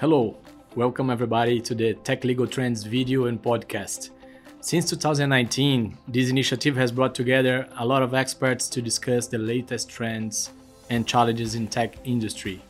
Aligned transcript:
Hello, 0.00 0.36
welcome 0.76 1.10
everybody 1.10 1.60
to 1.60 1.74
the 1.74 1.92
Tech 1.92 2.22
Legal 2.22 2.46
Trends 2.46 2.84
video 2.84 3.24
and 3.24 3.42
podcast. 3.42 4.10
Since 4.60 4.90
2019, 4.90 5.98
this 6.06 6.30
initiative 6.30 6.76
has 6.76 6.92
brought 6.92 7.16
together 7.16 7.68
a 7.78 7.84
lot 7.84 8.04
of 8.04 8.14
experts 8.14 8.68
to 8.68 8.80
discuss 8.80 9.26
the 9.26 9.38
latest 9.38 9.88
trends 9.88 10.50
and 10.88 11.04
challenges 11.04 11.56
in 11.56 11.66
tech 11.66 11.96
industry. 12.04 12.62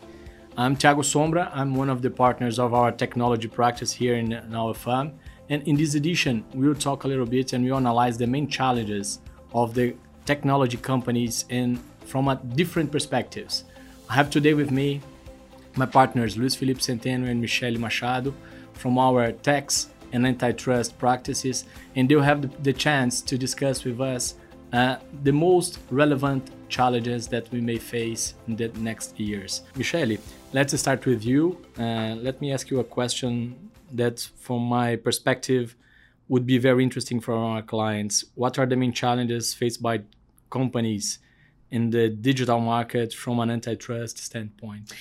I'm 0.56 0.74
Thiago 0.74 1.04
Sombra, 1.04 1.50
I'm 1.54 1.74
one 1.74 1.90
of 1.90 2.00
the 2.00 2.08
partners 2.08 2.58
of 2.58 2.72
our 2.72 2.90
technology 2.90 3.46
practice 3.46 3.92
here 3.92 4.14
in, 4.14 4.32
in 4.32 4.54
our 4.54 4.72
firm, 4.72 5.12
and 5.50 5.62
in 5.68 5.76
this 5.76 5.96
edition, 5.96 6.46
we'll 6.54 6.74
talk 6.74 7.04
a 7.04 7.08
little 7.08 7.26
bit 7.26 7.52
and 7.52 7.62
we'll 7.62 7.76
analyze 7.76 8.16
the 8.16 8.26
main 8.26 8.48
challenges 8.48 9.18
of 9.52 9.74
the 9.74 9.94
technology 10.24 10.78
companies 10.78 11.44
in 11.50 11.78
from 12.06 12.28
a 12.28 12.36
different 12.36 12.90
perspectives. 12.90 13.64
I 14.08 14.14
have 14.14 14.30
today 14.30 14.54
with 14.54 14.70
me 14.70 15.02
my 15.78 15.86
partners 15.86 16.36
Luiz 16.36 16.56
Felipe 16.56 16.78
Centeno 16.78 17.28
and 17.28 17.40
Michelle 17.40 17.78
Machado 17.78 18.34
from 18.72 18.98
our 18.98 19.32
tax 19.32 19.90
and 20.12 20.26
antitrust 20.26 20.98
practices, 20.98 21.64
and 21.94 22.08
they'll 22.08 22.20
have 22.20 22.42
the, 22.42 22.50
the 22.62 22.72
chance 22.72 23.20
to 23.20 23.38
discuss 23.38 23.84
with 23.84 24.00
us 24.00 24.34
uh, 24.72 24.96
the 25.22 25.32
most 25.32 25.78
relevant 25.90 26.50
challenges 26.68 27.28
that 27.28 27.50
we 27.52 27.60
may 27.60 27.78
face 27.78 28.34
in 28.48 28.56
the 28.56 28.68
next 28.78 29.18
years. 29.18 29.62
Michelle, 29.76 30.16
let's 30.52 30.78
start 30.78 31.06
with 31.06 31.24
you. 31.24 31.58
Uh, 31.78 32.16
let 32.20 32.40
me 32.40 32.52
ask 32.52 32.70
you 32.70 32.80
a 32.80 32.84
question 32.84 33.70
that, 33.92 34.28
from 34.36 34.62
my 34.62 34.96
perspective, 34.96 35.76
would 36.28 36.44
be 36.44 36.58
very 36.58 36.82
interesting 36.82 37.20
for 37.20 37.34
our 37.34 37.62
clients. 37.62 38.24
What 38.34 38.58
are 38.58 38.66
the 38.66 38.76
main 38.76 38.92
challenges 38.92 39.54
faced 39.54 39.80
by 39.82 40.02
companies 40.50 41.20
in 41.70 41.90
the 41.90 42.08
digital 42.08 42.60
market 42.60 43.14
from 43.14 43.40
an 43.40 43.50
antitrust 43.50 44.18
standpoint? 44.18 44.92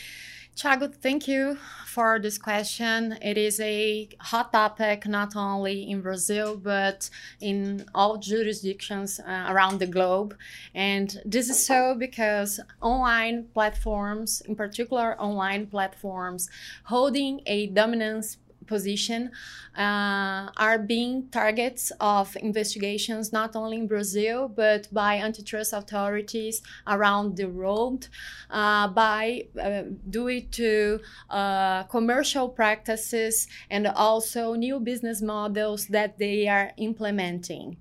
Thiago, 0.57 0.91
thank 0.91 1.27
you 1.27 1.55
for 1.85 2.17
this 2.17 2.39
question. 2.39 3.15
It 3.21 3.37
is 3.37 3.59
a 3.59 4.09
hot 4.19 4.51
topic 4.51 5.05
not 5.05 5.35
only 5.35 5.87
in 5.87 6.01
Brazil 6.01 6.57
but 6.57 7.11
in 7.39 7.85
all 7.93 8.17
jurisdictions 8.17 9.19
uh, 9.19 9.45
around 9.49 9.77
the 9.77 9.85
globe. 9.85 10.35
And 10.73 11.15
this 11.23 11.51
is 11.51 11.63
so 11.63 11.93
because 11.93 12.59
online 12.81 13.49
platforms, 13.53 14.41
in 14.47 14.55
particular 14.55 15.15
online 15.21 15.67
platforms, 15.67 16.49
holding 16.85 17.41
a 17.45 17.67
dominance 17.67 18.37
position 18.67 19.31
uh, 19.77 20.49
are 20.57 20.79
being 20.79 21.29
targets 21.29 21.91
of 21.99 22.35
investigations 22.41 23.31
not 23.31 23.55
only 23.55 23.77
in 23.77 23.87
Brazil 23.87 24.47
but 24.47 24.87
by 24.93 25.17
antitrust 25.17 25.73
authorities 25.73 26.61
around 26.87 27.37
the 27.37 27.45
world 27.45 28.09
uh, 28.49 28.87
by 28.87 29.43
uh, 29.61 29.83
due 30.09 30.41
to 30.41 30.99
uh, 31.29 31.83
commercial 31.83 32.49
practices 32.49 33.47
and 33.69 33.87
also 33.87 34.53
new 34.53 34.79
business 34.79 35.21
models 35.21 35.87
that 35.87 36.17
they 36.17 36.47
are 36.47 36.71
implementing. 36.77 37.77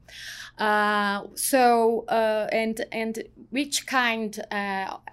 Uh, 0.59 1.23
so 1.34 2.05
uh, 2.09 2.48
and 2.51 2.84
and 2.91 3.25
which 3.51 3.87
kind 3.87 4.41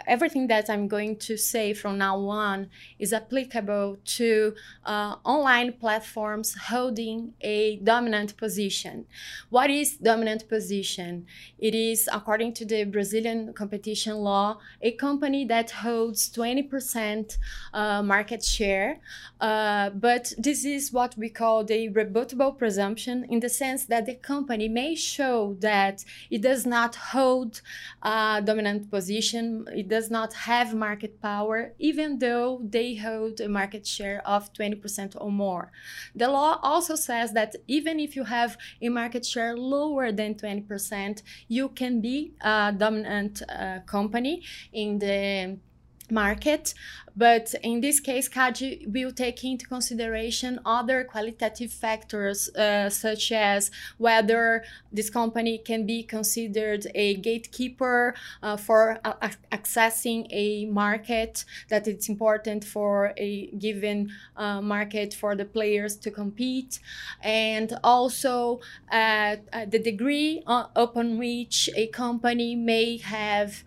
everything 0.08 0.48
that 0.48 0.70
I'm 0.70 0.88
going 0.88 1.18
to 1.18 1.38
say 1.38 1.74
from 1.74 1.98
now 1.98 2.18
on 2.28 2.70
is 2.98 3.14
applicable 3.14 3.98
to 4.18 4.56
online 4.86 5.63
online 5.64 5.80
platforms 5.80 6.56
holding 6.70 7.34
a 7.42 7.78
dominant 7.78 8.36
position. 8.38 9.06
What 9.50 9.70
is 9.70 9.98
dominant 9.98 10.48
position? 10.50 11.26
It 11.60 11.74
is, 11.74 12.10
according 12.12 12.54
to 12.56 12.66
the 12.66 12.84
Brazilian 12.86 13.54
competition 13.54 14.18
law, 14.18 14.58
a 14.82 14.92
company 14.92 15.46
that 15.46 15.72
holds 15.72 16.30
20% 16.30 17.38
uh, 17.74 18.04
market 18.04 18.44
share. 18.44 19.00
Uh, 19.40 19.90
but 19.92 20.34
this 20.38 20.66
is 20.66 20.92
what 20.92 21.18
we 21.18 21.30
call 21.30 21.64
the 21.64 21.90
rebuttable 21.90 22.58
presumption 22.58 23.26
in 23.30 23.40
the 23.40 23.50
sense 23.50 23.86
that 23.86 24.06
the 24.06 24.16
company 24.16 24.68
may 24.68 24.96
show 24.96 25.56
that 25.60 26.04
it 26.30 26.42
does 26.42 26.66
not 26.66 26.96
hold 27.14 27.62
a 28.02 28.42
dominant 28.44 28.90
position, 28.90 29.66
it 29.74 29.88
does 29.88 30.10
not 30.10 30.34
have 30.34 30.74
market 30.74 31.22
power, 31.22 31.74
even 31.80 32.20
though 32.20 32.62
they 32.64 32.96
hold 32.96 33.40
a 33.42 33.48
market 33.48 33.86
share 33.86 34.22
of 34.26 34.52
20% 34.54 35.16
or 35.20 35.32
more 35.32 35.53
more. 35.54 35.72
The 36.22 36.30
law 36.38 36.52
also 36.72 36.96
says 36.96 37.28
that 37.34 37.52
even 37.68 37.96
if 38.06 38.12
you 38.18 38.26
have 38.38 38.52
a 38.82 38.90
market 38.90 39.24
share 39.26 39.54
lower 39.76 40.12
than 40.12 40.32
20%, 40.36 41.22
you 41.48 41.66
can 41.70 41.94
be 42.02 42.18
a 42.42 42.74
dominant 42.84 43.36
uh, 43.42 43.80
company 43.96 44.36
in 44.72 45.00
the 45.00 45.58
market. 46.12 46.74
But 47.16 47.54
in 47.62 47.82
this 47.82 48.00
case, 48.00 48.28
CADE 48.28 48.86
will 48.88 49.12
take 49.12 49.44
into 49.44 49.68
consideration 49.68 50.60
other 50.66 51.04
qualitative 51.04 51.72
factors, 51.72 52.50
uh, 52.56 52.90
such 52.90 53.32
as 53.32 53.70
whether 54.00 54.64
this 54.92 55.12
company 55.12 55.60
can 55.60 55.86
be 55.86 56.02
considered 56.02 56.88
a 56.96 57.16
gatekeeper 57.18 58.16
uh, 58.42 58.58
for 58.58 59.00
uh, 59.06 59.30
accessing 59.52 60.26
a 60.32 60.66
market, 60.66 61.46
that 61.70 61.88
it's 61.88 62.10
important 62.10 62.64
for 62.64 63.14
a 63.18 63.48
given 63.60 64.10
uh, 64.36 64.60
market 64.60 65.14
for 65.14 65.36
the 65.36 65.46
players 65.46 65.96
to 65.98 66.10
compete, 66.10 66.80
and 67.22 67.78
also 67.84 68.60
uh, 68.92 69.36
the 69.68 69.78
degree 69.78 70.42
uh, 70.48 70.66
upon 70.76 71.20
which 71.20 71.70
a 71.76 71.88
company 71.88 72.56
may 72.56 72.98
have 72.98 73.64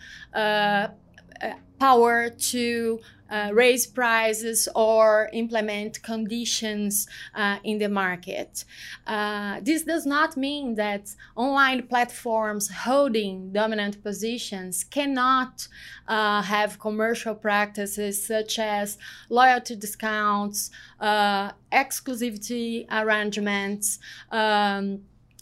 power 1.79 2.31
to 2.31 3.01
uh, 3.29 3.51
raise 3.53 3.87
prices 3.87 4.69
or 4.75 5.29
implement 5.33 6.03
conditions 6.03 7.07
uh, 7.35 7.57
in 7.65 7.79
the 7.79 7.89
market. 7.89 8.65
Uh, 9.07 9.61
this 9.63 9.83
does 9.83 10.07
not 10.07 10.37
mean 10.37 10.77
that 10.77 11.15
online 11.35 11.87
platforms 11.87 12.71
holding 12.71 13.53
dominant 13.53 14.03
positions 14.03 14.85
cannot 14.85 15.67
uh, 16.09 16.41
have 16.43 16.79
commercial 16.79 17.35
practices 17.35 18.25
such 18.25 18.59
as 18.59 18.97
loyalty 19.29 19.75
discounts, 19.75 20.71
uh, 21.01 21.51
exclusivity 21.73 22.87
arrangements. 22.91 23.99
Um, 24.31 25.01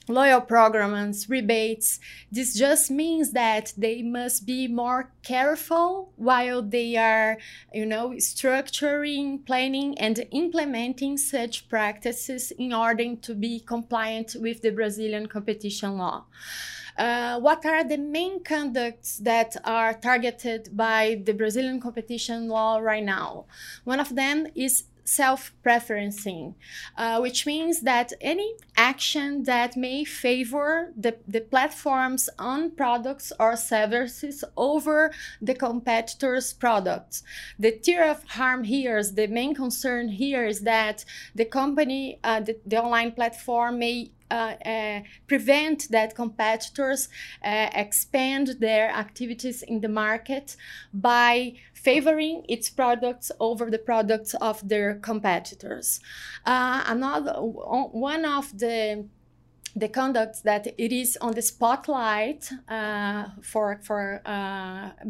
loyal 0.08 0.40
programs, 0.40 1.28
rebates. 1.28 2.00
This 2.30 2.54
just 2.54 2.90
means 2.90 3.32
that 3.32 3.72
they 3.76 4.02
must 4.02 4.46
be 4.46 4.68
more 4.68 5.10
careful 5.22 6.12
while 6.16 6.62
they 6.62 6.96
are, 6.96 7.38
you 7.72 7.86
know, 7.86 8.10
structuring, 8.18 9.44
planning, 9.46 9.98
and 9.98 10.26
implementing 10.30 11.16
such 11.16 11.68
practices 11.68 12.50
in 12.52 12.72
order 12.72 13.16
to 13.16 13.34
be 13.34 13.60
compliant 13.60 14.36
with 14.38 14.62
the 14.62 14.70
Brazilian 14.70 15.26
competition 15.26 15.96
law. 15.98 16.24
Uh, 16.96 17.40
what 17.40 17.66
are 17.66 17.82
the 17.82 17.98
main 17.98 18.42
conducts 18.44 19.18
that 19.18 19.56
are 19.64 19.94
targeted 19.94 20.68
by 20.76 21.20
the 21.24 21.34
Brazilian 21.34 21.80
competition 21.80 22.48
law 22.48 22.78
right 22.78 23.02
now? 23.02 23.46
One 23.82 23.98
of 23.98 24.14
them 24.14 24.46
is 24.54 24.84
self-preferencing, 25.04 26.54
uh, 26.96 27.18
which 27.20 27.46
means 27.46 27.82
that 27.82 28.12
any 28.20 28.54
action 28.76 29.44
that 29.44 29.76
may 29.76 30.04
favor 30.04 30.92
the, 30.96 31.16
the 31.28 31.40
platform's 31.40 32.28
own 32.38 32.70
products 32.70 33.32
or 33.38 33.56
services 33.56 34.44
over 34.56 35.12
the 35.40 35.54
competitor's 35.54 36.52
products. 36.52 37.22
The 37.58 37.72
tier 37.72 38.04
of 38.04 38.24
harm 38.24 38.64
here 38.64 38.98
is 38.98 39.14
the 39.14 39.26
main 39.26 39.54
concern 39.54 40.08
here 40.08 40.46
is 40.46 40.62
that 40.62 41.04
the 41.34 41.44
company, 41.44 42.18
uh, 42.24 42.40
the, 42.40 42.58
the 42.66 42.82
online 42.82 43.12
platform 43.12 43.78
may 43.78 44.10
uh, 44.30 44.54
uh, 44.64 45.00
prevent 45.26 45.88
that 45.90 46.14
competitors 46.14 47.08
uh, 47.44 47.68
expand 47.74 48.56
their 48.58 48.88
activities 48.90 49.62
in 49.62 49.80
the 49.80 49.88
market 49.88 50.56
by 50.92 51.52
favoring 51.74 52.42
its 52.48 52.70
products 52.70 53.30
over 53.38 53.70
the 53.70 53.78
products 53.78 54.34
of 54.40 54.66
their 54.68 54.94
competitors. 54.94 56.00
Uh, 56.46 56.82
another 56.86 57.34
one 57.34 58.24
of 58.24 58.58
the 58.58 59.06
the 59.76 59.88
conduct 59.88 60.44
that 60.44 60.68
it 60.78 60.92
is 60.92 61.18
on 61.20 61.34
the 61.34 61.42
spotlight 61.42 62.48
for 63.42 63.80
for 63.82 64.22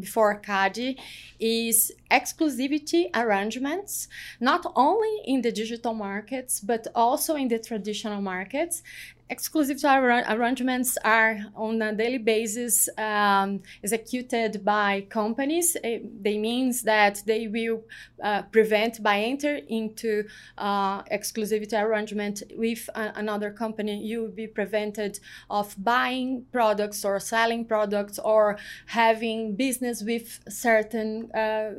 before 0.01 0.35
CADE 0.41 0.99
is 1.39 1.93
exclusivity 2.19 3.03
arrangements, 3.15 4.09
not 4.41 4.63
only 4.77 5.15
in 5.33 5.43
the 5.43 5.53
digital 5.53 5.95
markets 5.95 6.61
but 6.61 6.87
also 6.95 7.35
in 7.35 7.49
the 7.49 7.59
traditional 7.59 8.21
markets, 8.21 8.83
exclusive 9.31 9.83
ar- 9.85 10.25
arrangements 10.29 10.99
are 11.05 11.39
on 11.57 11.81
a 11.83 11.95
daily 11.95 12.19
basis 12.19 12.89
um, 12.99 13.63
executed 13.83 14.65
by 14.65 15.07
companies. 15.09 15.77
It, 15.83 16.03
uh, 16.03 16.09
they 16.21 16.39
means 16.39 16.83
that 16.83 17.23
they 17.27 17.49
will 17.49 17.83
uh, 18.23 18.43
prevent 18.43 19.03
by 19.03 19.21
enter 19.21 19.61
into 19.69 20.25
uh, 20.59 21.03
exclusivity 21.05 21.81
arrangement 21.81 22.43
with 22.57 22.89
a- 22.95 23.13
another 23.17 23.51
company. 23.51 24.05
You 24.05 24.23
will 24.23 24.37
be 24.45 24.47
prevented 24.47 25.19
of 25.49 25.75
buying 25.79 26.45
products 26.53 27.05
or 27.05 27.19
selling 27.19 27.65
products 27.65 28.19
or 28.19 28.59
having 28.87 29.57
business 29.57 30.03
with 30.03 30.41
certain 30.49 31.31
uh, 31.33 31.73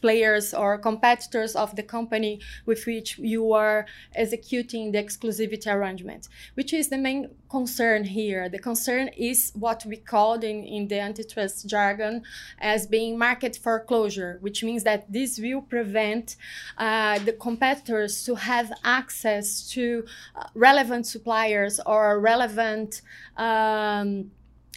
players 0.00 0.54
or 0.54 0.78
competitors 0.78 1.54
of 1.54 1.74
the 1.76 1.82
company 1.82 2.40
with 2.66 2.86
which 2.86 3.18
you 3.18 3.52
are 3.52 3.86
executing 4.14 4.92
the 4.92 5.02
exclusivity 5.02 5.72
arrangement, 5.72 6.28
which 6.54 6.72
is 6.72 6.88
the 6.88 6.98
main 6.98 7.30
concern 7.48 8.04
here. 8.04 8.48
The 8.48 8.58
concern 8.58 9.08
is 9.16 9.52
what 9.54 9.84
we 9.86 9.96
called 9.96 10.44
in, 10.44 10.64
in 10.64 10.88
the 10.88 11.00
antitrust 11.00 11.66
jargon 11.66 12.22
as 12.58 12.86
being 12.86 13.18
market 13.18 13.56
foreclosure, 13.56 14.38
which 14.40 14.62
means 14.62 14.84
that 14.84 15.10
this 15.12 15.38
will 15.38 15.62
prevent 15.62 16.36
uh, 16.76 17.18
the 17.20 17.32
competitors 17.32 18.24
to 18.24 18.34
have 18.34 18.72
access 18.84 19.68
to 19.70 20.04
uh, 20.36 20.44
relevant 20.54 21.06
suppliers 21.06 21.80
or 21.86 22.20
relevant 22.20 23.02
um, 23.36 24.30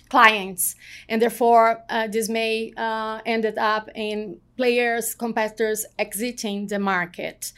clients 0.09 0.75
and 1.07 1.21
therefore 1.21 1.81
uh, 1.89 2.06
this 2.06 2.27
may 2.27 2.74
uh, 2.75 3.21
ended 3.25 3.57
up 3.57 3.89
in 3.95 4.38
players 4.57 5.15
competitors 5.15 5.86
exiting 5.98 6.68
the 6.68 6.80
market 6.80 7.53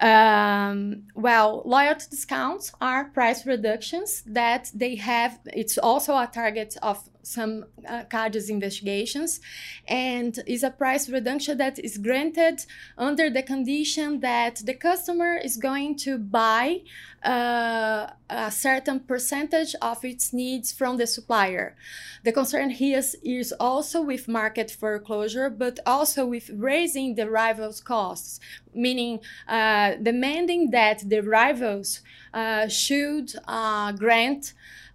um, 0.00 1.04
well 1.14 1.62
loyalty 1.64 2.06
discounts 2.10 2.72
are 2.80 3.04
price 3.04 3.46
reductions 3.46 4.22
that 4.26 4.70
they 4.74 4.96
have 4.96 5.38
it's 5.52 5.78
also 5.78 6.16
a 6.16 6.26
target 6.26 6.76
of 6.82 7.08
some 7.22 7.64
uh, 7.88 8.04
CADE's 8.10 8.50
investigations 8.50 9.40
and 9.86 10.38
is 10.46 10.62
a 10.62 10.70
price 10.70 11.08
reduction 11.08 11.58
that 11.58 11.78
is 11.78 11.98
granted 11.98 12.64
under 12.98 13.30
the 13.30 13.42
condition 13.42 14.20
that 14.20 14.56
the 14.64 14.74
customer 14.74 15.36
is 15.36 15.56
going 15.56 15.96
to 15.96 16.18
buy 16.18 16.80
uh, 17.24 18.08
a 18.28 18.50
certain 18.50 19.00
percentage 19.00 19.74
of 19.80 20.04
its 20.04 20.32
needs 20.32 20.72
from 20.72 20.96
the 20.96 21.06
supplier. 21.06 21.76
The 22.24 22.32
concern 22.32 22.70
here 22.70 22.98
is, 22.98 23.16
is 23.22 23.52
also 23.60 24.02
with 24.02 24.26
market 24.26 24.70
foreclosure, 24.70 25.48
but 25.48 25.78
also 25.86 26.26
with 26.32 26.46
raising 26.70 27.08
the 27.14 27.28
rivals' 27.42 27.80
costs, 27.94 28.40
meaning 28.74 29.20
uh, 29.58 29.88
demanding 30.10 30.70
that 30.70 30.98
the 31.12 31.20
rivals 31.40 32.00
uh, 32.32 32.66
should 32.82 33.28
uh, 33.46 33.92
grant 34.04 34.54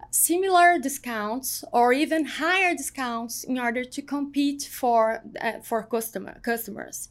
similar 0.10 0.80
discounts 0.80 1.64
or 1.72 1.94
even 1.94 2.22
higher 2.44 2.74
discounts 2.82 3.44
in 3.44 3.60
order 3.60 3.84
to 3.96 4.02
compete 4.16 4.62
for 4.80 5.02
uh, 5.42 5.60
for 5.70 5.80
customer 5.96 6.36
customers. 6.52 7.10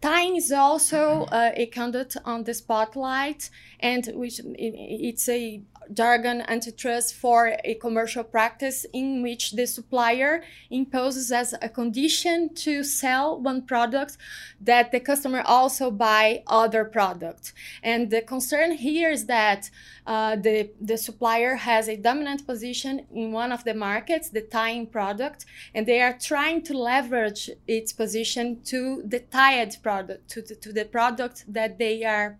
Tying 0.00 0.36
is 0.36 0.50
also 0.50 1.02
uh, 1.24 1.52
a 1.64 1.66
conduct 1.66 2.16
on 2.24 2.44
the 2.44 2.54
spotlight, 2.54 3.50
and 3.80 4.02
which 4.14 4.40
it's 4.56 5.28
a 5.28 5.62
jargon 5.92 6.42
antitrust 6.48 7.14
for 7.14 7.56
a 7.64 7.74
commercial 7.74 8.24
practice 8.24 8.86
in 8.92 9.22
which 9.22 9.52
the 9.52 9.66
supplier 9.66 10.42
imposes 10.70 11.32
as 11.32 11.54
a 11.60 11.68
condition 11.68 12.54
to 12.54 12.84
sell 12.84 13.40
one 13.40 13.62
product 13.62 14.16
that 14.60 14.92
the 14.92 15.00
customer 15.00 15.42
also 15.44 15.90
buy 15.90 16.42
other 16.46 16.84
product. 16.84 17.52
And 17.82 18.10
the 18.10 18.22
concern 18.22 18.72
here 18.72 19.10
is 19.10 19.26
that 19.26 19.70
uh, 20.06 20.36
the, 20.36 20.70
the 20.80 20.96
supplier 20.96 21.56
has 21.56 21.88
a 21.88 21.96
dominant 21.96 22.46
position 22.46 23.06
in 23.12 23.32
one 23.32 23.52
of 23.52 23.64
the 23.64 23.74
markets, 23.74 24.30
the 24.30 24.40
tying 24.40 24.86
product, 24.86 25.46
and 25.74 25.86
they 25.86 26.00
are 26.00 26.16
trying 26.18 26.62
to 26.62 26.76
leverage 26.76 27.50
its 27.66 27.92
position 27.92 28.60
to 28.64 29.02
the 29.06 29.20
tied 29.20 29.76
product, 29.82 30.28
to 30.30 30.42
the, 30.42 30.54
to 30.54 30.72
the 30.72 30.84
product 30.84 31.44
that 31.48 31.78
they 31.78 32.04
are 32.04 32.38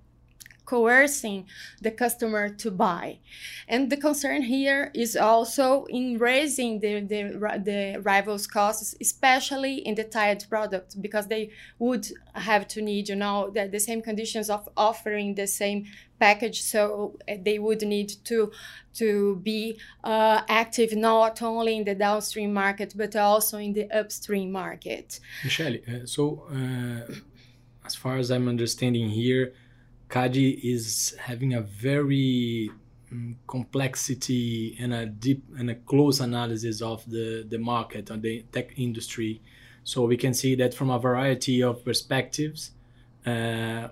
coercing 0.71 1.47
the 1.83 1.91
customer 1.91 2.49
to 2.49 2.71
buy. 2.71 3.19
And 3.67 3.91
the 3.91 3.97
concern 3.97 4.43
here 4.43 4.93
is 4.95 5.17
also 5.17 5.85
in 5.87 6.07
raising 6.19 6.79
the, 6.79 7.01
the, 7.13 7.23
the 7.71 8.01
rivals' 8.11 8.47
costs, 8.47 8.95
especially 9.01 9.75
in 9.89 9.97
the 9.97 10.05
tied 10.05 10.45
product, 10.49 11.03
because 11.03 11.27
they 11.27 11.51
would 11.81 12.07
have 12.35 12.69
to 12.69 12.83
need, 12.83 13.09
you 13.09 13.17
know, 13.17 13.51
the, 13.53 13.67
the 13.67 13.81
same 13.81 14.01
conditions 14.01 14.49
of 14.49 14.69
offering 14.77 15.35
the 15.35 15.49
same 15.49 15.87
package 16.21 16.63
so 16.63 17.17
uh, 17.27 17.35
they 17.47 17.59
would 17.59 17.81
need 17.81 18.11
to 18.25 18.53
to 18.93 19.37
be 19.37 19.81
uh, 20.05 20.43
active 20.49 20.95
not 20.95 21.41
only 21.41 21.79
in 21.79 21.85
the 21.85 21.95
downstream 21.95 22.53
market 22.53 22.93
but 22.95 23.17
also 23.17 23.57
in 23.57 23.73
the 23.73 23.91
upstream 23.91 24.53
market 24.53 25.19
michelle 25.43 25.77
uh, 25.89 26.05
so 26.05 26.23
uh, 26.53 27.11
as 27.87 27.95
far 27.95 28.19
as 28.19 28.31
i'm 28.31 28.49
understanding 28.49 29.09
here 29.09 29.55
CADE 30.11 30.59
is 30.63 31.17
having 31.19 31.55
a 31.55 31.63
very 31.63 32.71
um, 33.13 33.37
complexity 33.47 34.77
and 34.81 34.93
a 34.93 35.07
deep 35.07 35.43
and 35.59 35.71
a 35.71 35.75
close 35.75 36.21
analysis 36.21 36.83
of 36.83 37.09
the, 37.09 37.47
the 37.49 37.59
market 37.59 38.11
and 38.11 38.23
the 38.23 38.45
tech 38.53 38.79
industry. 38.79 39.41
So 39.85 40.05
we 40.05 40.17
can 40.17 40.35
see 40.35 40.55
that 40.57 40.75
from 40.75 40.91
a 40.91 40.99
variety 40.99 41.63
of 41.63 41.85
perspectives, 41.85 42.73
uh, 43.25 43.89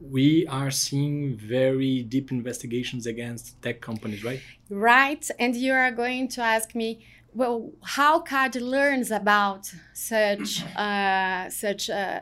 we 0.00 0.46
are 0.48 0.70
seeing 0.70 1.36
very 1.36 2.02
deep 2.02 2.30
investigations 2.32 3.06
against 3.06 3.60
tech 3.62 3.80
companies, 3.80 4.24
right? 4.24 4.40
Right. 4.68 5.28
And 5.38 5.54
you 5.54 5.72
are 5.72 5.90
going 5.92 6.28
to 6.28 6.42
ask 6.42 6.74
me, 6.74 7.06
well, 7.34 7.70
how 7.82 8.20
CADE 8.20 8.56
learns 8.56 9.10
about 9.10 9.72
such 9.94 10.62
uh, 10.76 11.48
such 11.48 11.88
uh, 11.88 12.20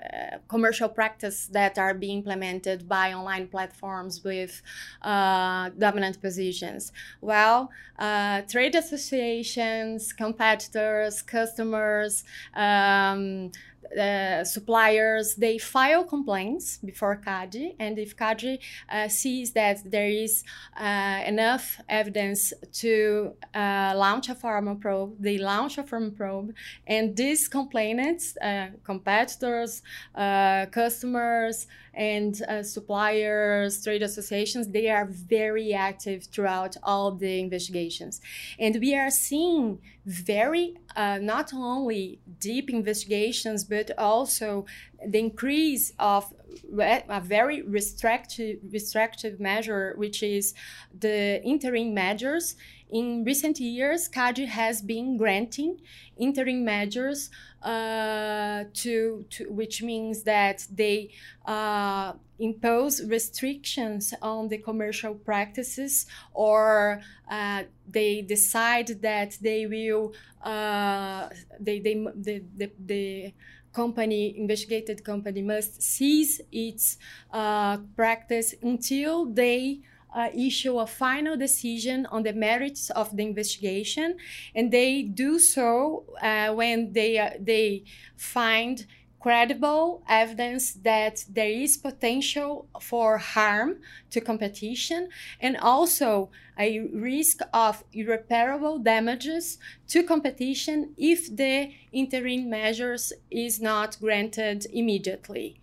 commercial 0.49 0.89
practice 0.89 1.47
that 1.47 1.79
are 1.79 1.95
being 1.95 2.19
implemented 2.19 2.89
by 2.89 3.13
online 3.13 3.49
platforms 3.49 4.23
with 4.23 4.63
uh, 5.03 5.71
dominant 5.77 6.21
positions? 6.21 6.93
Well, 7.21 7.71
uh, 7.99 8.43
trade 8.43 8.75
associations, 8.77 10.13
competitors, 10.13 11.23
customers. 11.23 12.25
Um, 12.55 13.51
uh, 13.99 14.45
suppliers 14.45 15.35
they 15.35 15.59
file 15.59 16.05
complaints 16.05 16.79
before 16.79 17.17
CADE, 17.17 17.75
and 17.79 17.99
if 17.99 18.17
CADE 18.17 18.59
uh, 18.89 19.09
sees 19.09 19.53
that 19.53 19.79
there 19.91 20.09
is 20.09 20.45
uh, 20.79 21.23
enough 21.27 21.81
evidence 21.89 22.53
to 22.73 23.33
launch 23.55 24.29
a 24.29 24.35
pharma 24.35 24.81
probe, 24.81 25.17
they 25.19 25.39
launch 25.39 25.79
a 25.79 25.83
pharma 25.83 26.17
probe, 26.17 26.53
and 26.87 27.17
these 27.17 27.49
complainants, 27.49 28.37
competitors, 28.85 29.83
customers, 30.15 31.67
and 31.95 32.43
uh, 32.43 32.63
suppliers, 32.63 33.83
trade 33.83 34.03
associations, 34.03 34.69
they 34.69 34.89
are 34.89 35.07
very 35.07 35.73
active 35.73 36.25
throughout 36.25 36.77
all 36.83 37.13
the 37.13 37.41
investigations. 37.41 38.21
And 38.59 38.77
we 38.81 38.95
are 38.97 39.11
seeing 39.11 39.81
very, 40.07 40.77
uh, 40.97 41.19
not 41.21 41.53
only 41.53 42.21
deep 42.39 42.71
investigations, 42.71 43.65
but 43.65 43.91
also 43.99 44.67
the 45.07 45.19
increase 45.19 45.93
of 45.99 46.33
a 46.79 47.21
very 47.21 47.63
restrictive, 47.63 48.59
restrictive 48.71 49.41
measure, 49.41 49.95
which 49.97 50.23
is 50.23 50.55
the 50.99 51.43
interim 51.43 51.95
measures. 51.95 52.57
In 52.91 53.25
recent 53.25 53.61
years, 53.61 54.09
CADE 54.09 54.49
has 54.49 54.83
been 54.83 55.17
granting 55.17 55.81
interim 56.19 56.65
measures 56.65 57.31
uh, 57.63 58.65
to, 58.75 59.25
to, 59.31 59.45
which 59.51 59.83
means 59.83 60.25
that 60.25 60.67
they 60.73 61.11
uh, 61.47 62.15
impose 62.41 63.05
restrictions 63.07 64.13
on 64.21 64.49
the 64.49 64.59
commercial 64.59 65.15
practices 65.15 66.07
or 66.33 67.01
uh, 67.31 67.63
they 67.89 68.23
decide 68.23 68.89
that 69.03 69.37
they 69.41 69.67
will 69.67 70.13
uh, 70.43 71.29
they, 71.61 71.79
they 71.79 71.95
the, 71.95 72.43
the, 72.57 72.71
the 72.87 73.35
company 73.73 74.37
investigated 74.37 75.05
company 75.05 75.43
must 75.43 75.81
cease 75.81 76.41
its 76.51 76.99
uh, 77.33 77.77
practice 77.95 78.55
until 78.63 79.27
they 79.27 79.81
uh, 80.15 80.29
issue 80.35 80.79
a 80.79 80.87
final 80.87 81.37
decision 81.37 82.07
on 82.07 82.23
the 82.23 82.33
merits 82.33 82.91
of 82.91 83.17
the 83.17 83.23
investigation, 83.23 84.17
and 84.55 84.71
they 84.71 85.03
do 85.03 85.39
so 85.39 86.05
uh, 86.23 86.53
when 86.53 86.93
they 86.93 87.19
uh, 87.19 87.31
they 87.41 87.85
find 88.17 88.87
credible 89.21 90.03
evidence 90.09 90.73
that 90.73 91.25
there 91.29 91.51
is 91.51 91.77
potential 91.77 92.67
for 92.81 93.19
harm 93.19 93.77
to 94.11 94.21
competition 94.21 95.09
and 95.41 95.57
also 95.59 96.31
a 96.59 96.81
risk 96.81 97.41
of 97.53 97.85
irreparable 97.93 98.79
damages 98.79 99.59
to 99.89 100.03
competition 100.03 100.95
if 100.97 101.35
the 101.37 101.71
interim 101.93 102.49
measures 102.49 103.13
is 103.31 103.61
not 103.61 103.99
granted 104.01 104.67
immediately. 104.73 105.61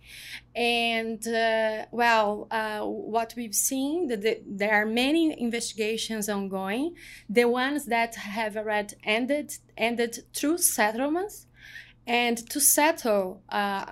And 0.54 1.26
uh, 1.26 1.86
well 1.90 2.46
uh, 2.50 2.80
what 2.84 3.34
we've 3.36 3.54
seen 3.54 4.06
that 4.08 4.22
the, 4.22 4.40
there 4.46 4.72
are 4.72 4.86
many 4.86 5.40
investigations 5.40 6.28
ongoing. 6.28 6.94
The 7.28 7.44
ones 7.44 7.86
that 7.86 8.14
have 8.14 8.56
already 8.56 8.94
ended 9.02 9.56
ended 9.76 10.24
through 10.32 10.58
settlements 10.58 11.47
and 12.08 12.38
to 12.48 12.58
settle 12.58 13.42
uh, 13.50 13.84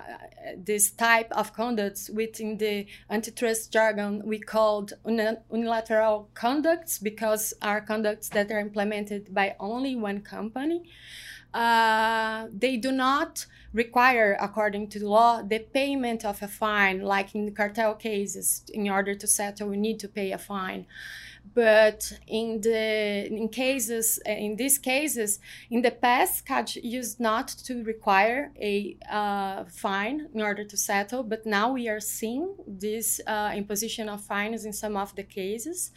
this 0.57 0.89
type 0.89 1.31
of 1.33 1.53
conducts 1.53 2.09
within 2.09 2.57
the 2.57 2.87
antitrust 3.11 3.71
jargon, 3.71 4.23
we 4.25 4.39
called 4.39 4.93
unilateral 5.05 6.29
conducts 6.33 6.97
because 6.97 7.53
are 7.61 7.79
conducts 7.79 8.29
that 8.29 8.51
are 8.51 8.59
implemented 8.59 9.33
by 9.33 9.55
only 9.59 9.95
one 9.95 10.21
company. 10.21 10.81
uh, 11.53 12.47
they 12.53 12.77
do 12.77 12.91
not 12.91 13.45
require, 13.73 14.37
according 14.41 14.87
to 14.89 14.99
the 14.99 15.09
law, 15.09 15.41
the 15.41 15.59
payment 15.59 16.25
of 16.25 16.41
a 16.41 16.47
fine, 16.47 17.01
like 17.01 17.35
in 17.35 17.45
the 17.45 17.51
cartel 17.51 17.93
cases. 17.95 18.63
In 18.73 18.89
order 18.89 19.15
to 19.15 19.27
settle, 19.27 19.69
we 19.69 19.77
need 19.77 19.99
to 19.99 20.07
pay 20.07 20.31
a 20.31 20.37
fine 20.37 20.85
but 21.53 22.13
in 22.27 22.61
the 22.61 23.27
in 23.31 23.49
cases 23.49 24.19
in 24.25 24.55
these 24.55 24.77
cases 24.77 25.39
in 25.69 25.81
the 25.81 25.91
past 25.91 26.45
CADE 26.45 26.75
used 26.83 27.19
not 27.19 27.47
to 27.47 27.83
require 27.83 28.51
a 28.59 28.97
uh, 29.09 29.65
fine 29.65 30.27
in 30.33 30.41
order 30.41 30.63
to 30.63 30.77
settle 30.77 31.23
but 31.23 31.45
now 31.45 31.71
we 31.71 31.87
are 31.87 31.99
seeing 31.99 32.55
this 32.67 33.21
uh, 33.27 33.51
imposition 33.55 34.09
of 34.09 34.21
fines 34.21 34.65
in 34.65 34.73
some 34.73 34.97
of 34.97 35.15
the 35.15 35.23
cases 35.23 35.91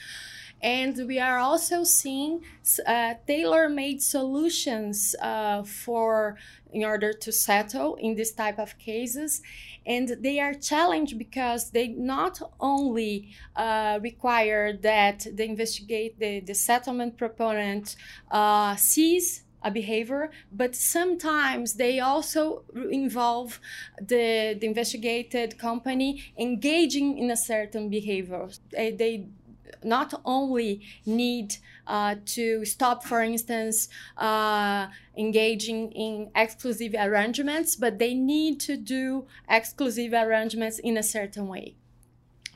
and 0.62 1.07
we 1.07 1.19
are 1.19 1.38
also 1.38 1.85
seeing 1.85 2.43
uh, 2.87 3.14
tailor-made 3.26 4.02
solutions 4.02 5.14
uh, 5.21 5.62
for 5.62 6.37
in 6.73 6.85
order 6.85 7.12
to 7.12 7.33
settle 7.33 7.97
in 7.97 8.14
this 8.14 8.33
type 8.33 8.59
of 8.59 8.79
cases 8.79 9.43
and 9.87 10.09
they 10.21 10.38
are 10.38 10.55
challenged 10.55 11.19
because 11.19 11.71
they 11.71 11.88
not 11.88 12.40
only 12.61 13.31
uh, 13.57 13.99
require 14.02 14.73
that 14.73 15.26
the 15.35 15.45
investigate 15.45 16.19
the, 16.19 16.40
the 16.40 16.55
settlement 16.55 17.17
proponent 17.17 17.97
uh, 18.31 18.76
sees 18.76 19.45
a 19.62 19.71
behavior, 19.71 20.31
but 20.52 20.75
sometimes 20.75 21.75
they 21.75 22.00
also 22.00 22.64
involve 22.90 23.61
the, 24.00 24.57
the 24.59 24.67
investigated 24.67 25.59
company 25.59 26.33
engaging 26.38 27.19
in 27.19 27.31
a 27.31 27.37
certain 27.37 27.90
behavior. 27.90 28.49
They, 28.71 28.93
they 28.93 29.26
not 29.83 30.15
only 30.25 30.83
need 31.07 31.57
uh, 31.87 32.15
to 32.25 32.65
stop, 32.65 33.05
for 33.05 33.23
instance, 33.23 33.89
uh, 34.17 34.87
engaging 35.17 35.93
in 35.93 36.31
exclusive 36.35 36.95
arrangements, 36.99 37.77
but 37.77 37.99
they 37.99 38.15
need 38.15 38.61
to 38.61 38.77
do 38.77 39.27
exclusive 39.49 40.12
arrangements 40.12 40.79
in 40.79 40.97
a 40.97 41.03
certain 41.03 41.49
way. 41.49 41.75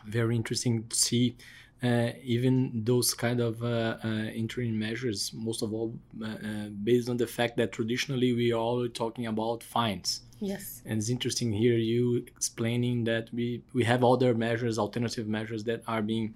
Very 0.07 0.37
interesting 0.37 0.87
to 0.89 0.97
see. 0.97 1.37
Uh, 1.83 2.13
even 2.23 2.83
those 2.85 3.13
kind 3.13 3.41
of 3.41 3.63
uh, 3.63 3.99
uh, 4.03 4.09
interim 4.35 4.79
measures, 4.79 5.33
most 5.35 5.61
of 5.61 5.75
all 5.75 5.93
uh, 6.25 6.69
based 6.83 7.11
on 7.11 7.19
the 7.19 7.27
fact 7.27 7.59
that 7.59 7.73
traditionally 7.73 8.33
we 8.33 8.53
are 8.53 8.59
all 8.59 8.89
talking 8.89 9.27
about 9.27 9.63
fines. 9.63 10.23
Yes. 10.45 10.83
And 10.85 10.99
it's 10.99 11.09
interesting 11.09 11.53
here 11.53 11.77
you 11.77 12.25
explaining 12.27 13.05
that 13.05 13.29
we, 13.33 13.63
we 13.73 13.85
have 13.85 14.05
other 14.05 14.35
measures, 14.35 14.79
alternative 14.79 15.27
measures 15.27 15.65
that 15.65 15.83
are 15.89 16.03
being 16.03 16.35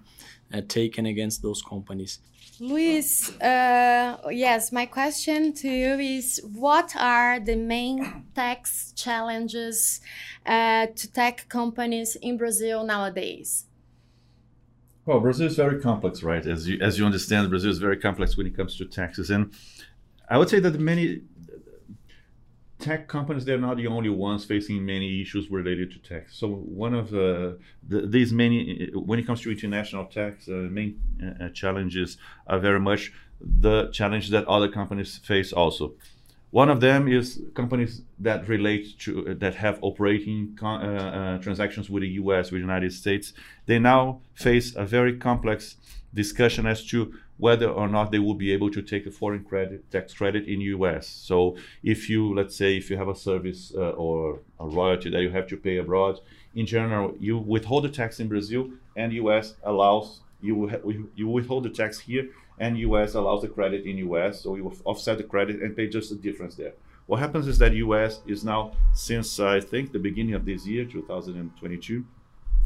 uh, 0.53 0.61
taken 0.67 1.05
against 1.05 1.41
those 1.41 1.61
companies. 1.61 2.19
Luiz, 2.59 3.31
uh, 3.39 4.17
yes, 4.31 4.71
my 4.71 4.85
question 4.85 5.53
to 5.53 5.69
you 5.69 5.93
is 5.99 6.41
what 6.55 6.93
are 6.97 7.39
the 7.39 7.55
main 7.55 8.25
tax 8.35 8.91
challenges 8.95 10.01
uh, 10.45 10.87
to 10.87 11.11
tech 11.11 11.47
companies 11.47 12.15
in 12.15 12.37
Brazil 12.37 12.83
nowadays? 12.83 13.65
Well, 15.05 15.19
Brazil 15.19 15.47
is 15.47 15.55
very 15.55 15.79
complex, 15.79 16.21
right? 16.21 16.45
As 16.45 16.67
you, 16.67 16.79
as 16.81 16.99
you 16.99 17.05
understand, 17.05 17.49
Brazil 17.49 17.71
is 17.71 17.79
very 17.79 17.97
complex 17.97 18.37
when 18.37 18.45
it 18.45 18.55
comes 18.55 18.75
to 18.77 18.85
taxes. 18.85 19.29
And 19.29 19.53
I 20.29 20.37
would 20.37 20.49
say 20.49 20.59
that 20.59 20.79
many 20.79 21.21
tech 22.79 23.07
companies 23.07 23.43
they're 23.45 23.57
not 23.57 23.77
the 23.77 23.87
only 23.87 24.09
ones 24.09 24.45
facing 24.45 24.85
many 24.85 25.21
issues 25.21 25.51
related 25.51 25.91
to 25.91 25.99
tax 25.99 26.37
so 26.37 26.47
one 26.47 26.93
of 26.93 27.13
uh, 27.13 27.51
the, 27.87 28.07
these 28.07 28.31
many 28.31 28.89
when 28.93 29.19
it 29.19 29.27
comes 29.27 29.41
to 29.41 29.51
international 29.51 30.05
tax 30.05 30.47
uh, 30.47 30.51
main 30.51 30.99
uh, 31.41 31.49
challenges 31.49 32.17
are 32.47 32.59
very 32.59 32.79
much 32.79 33.11
the 33.41 33.89
challenge 33.91 34.29
that 34.29 34.45
other 34.47 34.67
companies 34.67 35.17
face 35.17 35.53
also. 35.53 35.93
One 36.51 36.69
of 36.69 36.81
them 36.81 37.07
is 37.07 37.41
companies 37.53 38.01
that 38.19 38.47
relate 38.47 38.97
to 38.99 39.35
that 39.35 39.55
have 39.55 39.77
operating 39.81 40.55
con- 40.59 40.83
uh, 40.83 41.37
uh, 41.37 41.43
transactions 41.43 41.89
with 41.89 42.01
the 42.01 42.09
us 42.09 42.51
with 42.51 42.61
the 42.61 42.67
united 42.67 42.91
states. 42.91 43.33
They 43.67 43.77
now 43.77 44.21
face 44.33 44.75
a 44.75 44.83
very 44.83 45.17
complex 45.17 45.75
discussion 46.13 46.65
as 46.65 46.83
to 46.87 47.13
whether 47.39 47.69
or 47.69 47.87
not 47.87 48.11
they 48.11 48.19
will 48.19 48.35
be 48.35 48.51
able 48.51 48.69
to 48.69 48.81
take 48.81 49.05
a 49.05 49.11
foreign 49.11 49.43
credit 49.43 49.89
tax 49.89 50.13
credit 50.13 50.45
in 50.47 50.59
US. 50.61 51.07
So 51.07 51.55
if 51.83 52.09
you 52.09 52.35
let's 52.35 52.55
say 52.55 52.77
if 52.77 52.89
you 52.89 52.97
have 52.97 53.07
a 53.07 53.15
service 53.15 53.73
uh, 53.75 53.91
or 53.91 54.41
a 54.59 54.67
royalty 54.67 55.09
that 55.09 55.21
you 55.21 55.31
have 55.31 55.47
to 55.47 55.57
pay 55.57 55.77
abroad, 55.77 56.19
in 56.53 56.65
general 56.65 57.15
you 57.19 57.37
withhold 57.37 57.85
the 57.85 57.89
tax 57.89 58.19
in 58.19 58.27
Brazil 58.27 58.69
and 58.95 59.13
US 59.13 59.55
allows 59.63 60.19
you 60.41 61.09
you 61.15 61.27
withhold 61.27 61.63
the 61.63 61.69
tax 61.69 61.99
here 61.99 62.29
and 62.59 62.77
US 62.77 63.15
allows 63.15 63.41
the 63.41 63.47
credit 63.47 63.85
in 63.85 63.97
US, 64.09 64.41
so 64.41 64.55
you 64.55 64.71
offset 64.83 65.17
the 65.17 65.23
credit 65.23 65.61
and 65.61 65.75
pay 65.75 65.87
just 65.87 66.09
the 66.09 66.17
difference 66.17 66.55
there. 66.55 66.73
What 67.07 67.19
happens 67.19 67.47
is 67.47 67.57
that 67.59 67.73
US 67.73 68.19
is 68.27 68.43
now 68.43 68.73
since 68.93 69.39
I 69.39 69.61
think 69.61 69.93
the 69.93 69.99
beginning 69.99 70.35
of 70.35 70.45
this 70.45 70.67
year 70.67 70.83
2022, 70.83 72.05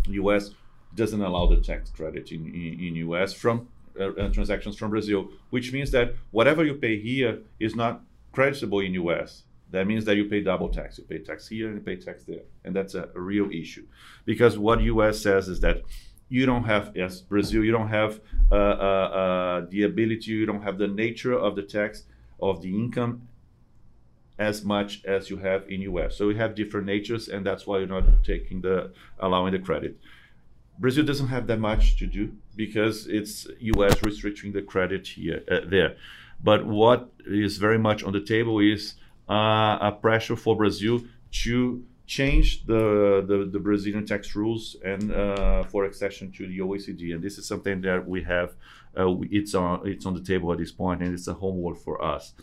US 0.09 0.51
doesn't 0.95 1.21
allow 1.21 1.45
the 1.45 1.57
tax 1.57 1.91
credit 1.91 2.31
in, 2.31 2.47
in, 2.47 2.79
in 2.87 2.95
US 3.07 3.33
from 3.33 3.67
uh, 3.99 4.05
uh, 4.05 4.29
transactions 4.29 4.77
from 4.77 4.89
Brazil, 4.89 5.29
which 5.49 5.71
means 5.71 5.91
that 5.91 6.15
whatever 6.31 6.63
you 6.63 6.73
pay 6.73 6.99
here 6.99 7.39
is 7.59 7.75
not 7.75 8.01
creditable 8.31 8.79
in 8.79 8.93
US. 8.93 9.43
That 9.71 9.87
means 9.87 10.05
that 10.05 10.15
you 10.15 10.25
pay 10.25 10.41
double 10.41 10.69
tax. 10.69 10.97
You 10.97 11.03
pay 11.03 11.19
tax 11.19 11.47
here 11.47 11.67
and 11.67 11.77
you 11.77 11.81
pay 11.81 11.95
tax 11.95 12.23
there, 12.23 12.43
and 12.63 12.75
that's 12.75 12.95
a, 12.95 13.09
real 13.15 13.49
issue, 13.51 13.85
because 14.25 14.57
what 14.57 14.81
US 14.81 15.21
says 15.21 15.47
is 15.47 15.59
that 15.61 15.81
you 16.29 16.45
don't 16.45 16.63
have 16.63 16.91
yes 16.95 17.21
Brazil, 17.21 17.63
you 17.63 17.71
don't 17.71 17.89
have 17.89 18.19
uh, 18.51 18.55
uh, 18.55 18.57
uh, 18.57 19.65
the 19.69 19.83
ability, 19.83 20.31
you 20.31 20.45
don't 20.45 20.63
have 20.63 20.77
the 20.77 20.87
nature 20.87 21.33
of 21.33 21.55
the 21.55 21.63
tax 21.63 22.03
of 22.41 22.61
the 22.61 22.69
income 22.69 23.27
as 24.39 24.63
much 24.63 25.03
as 25.05 25.29
you 25.29 25.37
have 25.37 25.69
in 25.69 25.81
US. 25.81 26.17
So 26.17 26.27
we 26.27 26.35
have 26.35 26.55
different 26.55 26.87
natures, 26.87 27.27
and 27.27 27.45
that's 27.45 27.67
why 27.67 27.79
you're 27.79 27.87
not 27.87 28.23
taking 28.23 28.61
the 28.61 28.91
allowing 29.19 29.53
the 29.53 29.59
credit. 29.59 29.97
Brazil 30.79 31.05
doesn't 31.05 31.27
have 31.27 31.47
that 31.47 31.59
much 31.59 31.97
to 31.97 32.07
do 32.07 32.31
because 32.55 33.07
it's 33.07 33.47
U.S. 33.59 34.01
restricting 34.03 34.51
the 34.53 34.61
credit 34.61 35.07
here 35.07 35.43
uh, 35.49 35.61
there. 35.65 35.95
But 36.43 36.65
what 36.65 37.11
is 37.25 37.57
very 37.57 37.79
much 37.79 38.03
on 38.03 38.13
the 38.13 38.21
table 38.21 38.59
is 38.59 38.95
uh, 39.29 39.77
a 39.81 39.97
pressure 39.99 40.35
for 40.35 40.55
Brazil 40.55 41.03
to 41.43 41.83
change 42.05 42.65
the, 42.65 43.23
the, 43.25 43.49
the 43.51 43.59
Brazilian 43.59 44.05
tax 44.05 44.35
rules 44.35 44.75
and 44.83 45.11
uh, 45.13 45.63
for 45.63 45.85
accession 45.85 46.31
to 46.33 46.45
the 46.45 46.59
OECD. 46.59 47.13
And 47.13 47.23
this 47.23 47.37
is 47.37 47.47
something 47.47 47.81
that 47.81 48.07
we 48.07 48.23
have. 48.23 48.55
Uh, 48.95 49.15
it's 49.31 49.55
on 49.55 49.87
it's 49.87 50.05
on 50.05 50.13
the 50.13 50.21
table 50.21 50.51
at 50.51 50.59
this 50.59 50.71
point, 50.71 51.01
and 51.01 51.13
it's 51.13 51.27
a 51.27 51.33
homework 51.33 51.77
for 51.77 52.03
us. 52.03 52.33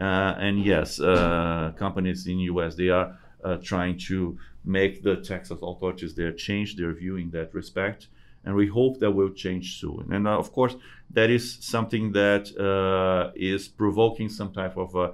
Uh, 0.00 0.34
and 0.38 0.64
yes, 0.64 0.98
uh, 1.00 1.72
companies 1.76 2.26
in 2.26 2.38
U.S. 2.38 2.76
they 2.76 2.88
are 2.88 3.18
trying 3.62 3.98
to 3.98 4.38
make 4.64 5.02
the 5.02 5.16
tax 5.16 5.50
authorities 5.50 6.14
there 6.14 6.32
change 6.32 6.76
their 6.76 6.92
view 6.92 7.16
in 7.16 7.30
that 7.30 7.52
respect. 7.54 8.08
And 8.48 8.56
we 8.56 8.66
hope 8.66 8.98
that 9.00 9.10
will 9.10 9.28
change 9.28 9.78
soon. 9.78 10.08
And 10.10 10.26
uh, 10.26 10.38
of 10.38 10.52
course, 10.52 10.74
that 11.10 11.28
is 11.28 11.58
something 11.60 12.12
that 12.12 12.44
uh, 12.58 13.30
is 13.36 13.68
provoking 13.68 14.30
some 14.30 14.54
type 14.54 14.78
of 14.78 14.96
uh, 14.96 15.10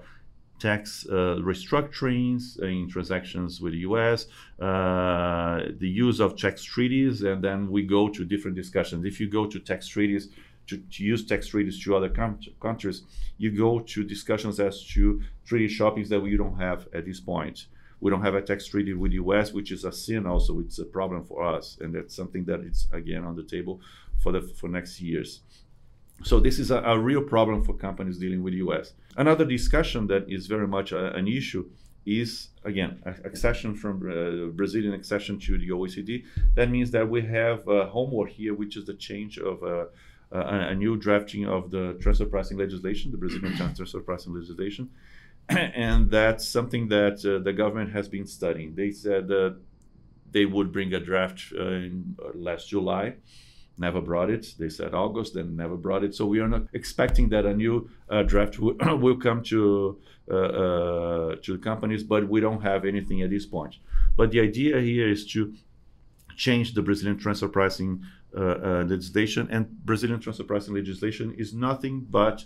tax 0.60 1.04
uh, 1.10 1.38
restructurings 1.40 2.62
in 2.62 2.88
transactions 2.88 3.60
with 3.60 3.72
the 3.72 3.80
US, 3.90 4.28
uh, 4.60 5.62
the 5.80 5.88
use 5.88 6.20
of 6.20 6.36
tax 6.36 6.62
treaties, 6.62 7.22
and 7.22 7.42
then 7.42 7.72
we 7.72 7.82
go 7.82 8.08
to 8.08 8.24
different 8.24 8.56
discussions. 8.56 9.04
If 9.04 9.18
you 9.18 9.28
go 9.28 9.46
to 9.46 9.58
tax 9.58 9.88
treaties, 9.88 10.28
to, 10.68 10.76
to 10.76 11.02
use 11.02 11.26
tax 11.26 11.48
treaties 11.48 11.82
to 11.82 11.96
other 11.96 12.10
com- 12.10 12.38
countries, 12.60 13.02
you 13.36 13.50
go 13.50 13.80
to 13.80 14.04
discussions 14.04 14.60
as 14.60 14.86
to 14.94 15.20
treaty 15.44 15.66
shoppings 15.66 16.08
that 16.10 16.20
we 16.20 16.36
don't 16.36 16.60
have 16.60 16.86
at 16.94 17.04
this 17.04 17.18
point 17.18 17.66
we 18.04 18.11
don't 18.11 18.20
have 18.20 18.34
a 18.34 18.42
tax 18.42 18.66
treaty 18.66 18.92
with 18.92 19.12
the 19.12 19.16
US, 19.16 19.54
which 19.54 19.73
is 19.73 19.82
a 19.87 19.90
sin 19.90 20.26
also. 20.26 20.61
It's 20.61 20.78
a 20.78 20.84
problem 20.84 21.25
for 21.25 21.42
us. 21.42 21.78
And 21.80 21.94
that's 21.94 22.14
something 22.14 22.44
that 22.44 22.61
is, 22.61 22.87
again, 22.92 23.25
on 23.25 23.34
the 23.34 23.42
table 23.42 23.80
for 24.23 24.30
the 24.30 24.42
for 24.42 24.68
next 24.68 25.00
years. 25.00 25.40
So 26.23 26.38
this 26.38 26.58
is 26.58 26.70
a, 26.70 26.80
a 26.82 26.99
real 26.99 27.23
problem 27.23 27.64
for 27.64 27.73
companies 27.73 28.18
dealing 28.18 28.42
with 28.42 28.52
the 28.52 28.62
US. 28.66 28.92
Another 29.16 29.46
discussion 29.46 30.06
that 30.08 30.26
is 30.28 30.46
very 30.46 30.68
much 30.68 30.92
a, 30.92 31.14
an 31.14 31.26
issue 31.26 31.64
is 32.04 32.49
again 32.64 33.02
accession 33.30 33.75
from 33.75 33.94
uh, 33.96 34.50
Brazilian 34.61 34.92
accession 34.92 35.40
to 35.40 35.56
the 35.56 35.70
OECD. 35.70 36.25
That 36.56 36.68
means 36.68 36.90
that 36.90 37.08
we 37.08 37.23
have 37.23 37.66
uh, 37.66 37.87
homework 37.87 38.32
here, 38.40 38.52
which 38.52 38.76
is 38.76 38.84
the 38.84 38.99
change 39.08 39.38
of 39.38 39.62
uh, 39.62 39.87
a, 40.30 40.73
a, 40.73 40.75
new 40.75 40.96
drafting 40.99 41.46
of 41.46 41.70
the 41.70 41.96
transfer 42.02 42.26
pricing 42.26 42.58
legislation, 42.58 43.11
the 43.11 43.16
Brazilian 43.16 43.56
transfer 43.76 44.00
pricing 44.00 44.34
legislation, 44.34 44.90
and 45.48 46.10
that's 46.10 46.48
something 46.48 46.88
that 46.88 47.24
uh, 47.24 47.42
the 47.42 47.52
government 47.52 47.92
has 47.92 48.08
been 48.08 48.26
studying. 48.26 48.74
They 48.74 48.90
said 48.90 49.28
that 49.28 49.56
they 50.30 50.46
would 50.46 50.72
bring 50.72 50.92
a 50.94 51.00
draft 51.00 51.52
uh, 51.58 51.64
in 51.64 52.16
uh, 52.22 52.30
last 52.34 52.68
July, 52.68 53.14
never 53.78 54.00
brought 54.00 54.30
it. 54.30 54.54
They 54.58 54.68
said 54.68 54.94
August, 54.94 55.34
then 55.34 55.56
never 55.56 55.76
brought 55.76 56.02
it. 56.02 56.14
So 56.14 56.26
we 56.26 56.40
are 56.40 56.48
not 56.48 56.62
expecting 56.72 57.28
that 57.30 57.44
a 57.44 57.54
new 57.54 57.90
uh, 58.08 58.22
draft 58.22 58.58
will, 58.58 58.76
will 58.98 59.16
come 59.16 59.42
to 59.44 59.98
uh, 60.30 60.34
uh, 60.34 61.36
to 61.42 61.52
the 61.52 61.58
companies, 61.58 62.02
but 62.02 62.28
we 62.28 62.40
don't 62.40 62.62
have 62.62 62.86
anything 62.86 63.20
at 63.22 63.30
this 63.30 63.44
point. 63.44 63.76
But 64.16 64.30
the 64.30 64.40
idea 64.40 64.80
here 64.80 65.08
is 65.08 65.26
to 65.32 65.54
change 66.36 66.72
the 66.72 66.82
Brazilian 66.82 67.18
transfer 67.18 67.48
pricing 67.48 68.02
legislation, 68.32 69.48
and 69.50 69.68
Brazilian 69.84 70.18
transfer 70.20 70.44
pricing 70.44 70.74
legislation 70.74 71.34
is 71.34 71.52
nothing 71.52 72.06
but 72.10 72.44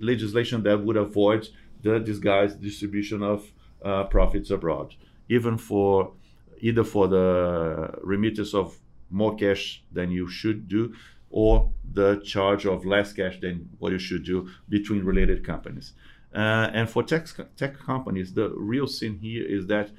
legislation 0.00 0.62
that 0.62 0.84
would 0.84 0.96
avoid 0.96 1.48
the 1.82 1.98
disguised 1.98 2.60
distribution 2.60 3.22
of 3.22 3.50
uh, 3.84 4.04
profits 4.04 4.50
abroad, 4.50 4.94
even 5.28 5.56
for 5.56 6.12
either 6.60 6.84
for 6.84 7.08
the 7.08 7.90
remittance 8.02 8.54
of 8.54 8.76
more 9.10 9.34
cash 9.36 9.82
than 9.92 10.10
you 10.10 10.28
should 10.28 10.68
do 10.68 10.94
or 11.30 11.70
the 11.92 12.16
charge 12.24 12.66
of 12.66 12.84
less 12.84 13.12
cash 13.12 13.40
than 13.40 13.68
what 13.78 13.92
you 13.92 13.98
should 13.98 14.24
do 14.24 14.48
between 14.68 15.04
related 15.04 15.44
companies. 15.44 15.92
Uh, 16.34 16.70
and 16.72 16.90
for 16.90 17.02
tech, 17.02 17.26
tech 17.56 17.78
companies, 17.78 18.34
the 18.34 18.50
real 18.50 18.86
sin 18.86 19.18
here 19.18 19.44
is 19.44 19.66
that 19.66 19.90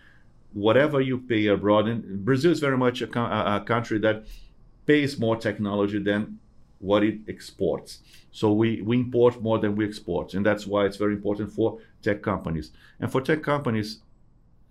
whatever 0.53 0.99
you 1.01 1.17
pay 1.17 1.47
abroad, 1.47 1.87
and 1.87 2.25
Brazil 2.25 2.51
is 2.51 2.59
very 2.59 2.77
much 2.77 3.01
a, 3.01 3.19
a 3.55 3.63
country 3.65 3.97
that 3.99 4.25
pays 4.85 5.17
more 5.19 5.37
technology 5.37 5.99
than 5.99 6.39
what 6.81 7.03
it 7.03 7.19
exports. 7.27 7.99
So 8.31 8.51
we, 8.51 8.81
we 8.81 8.97
import 8.97 9.41
more 9.41 9.59
than 9.59 9.75
we 9.75 9.85
export. 9.85 10.33
And 10.33 10.45
that's 10.45 10.65
why 10.65 10.85
it's 10.85 10.97
very 10.97 11.13
important 11.13 11.51
for 11.51 11.79
tech 12.01 12.21
companies. 12.21 12.71
And 12.99 13.11
for 13.11 13.21
tech 13.21 13.43
companies, 13.43 13.99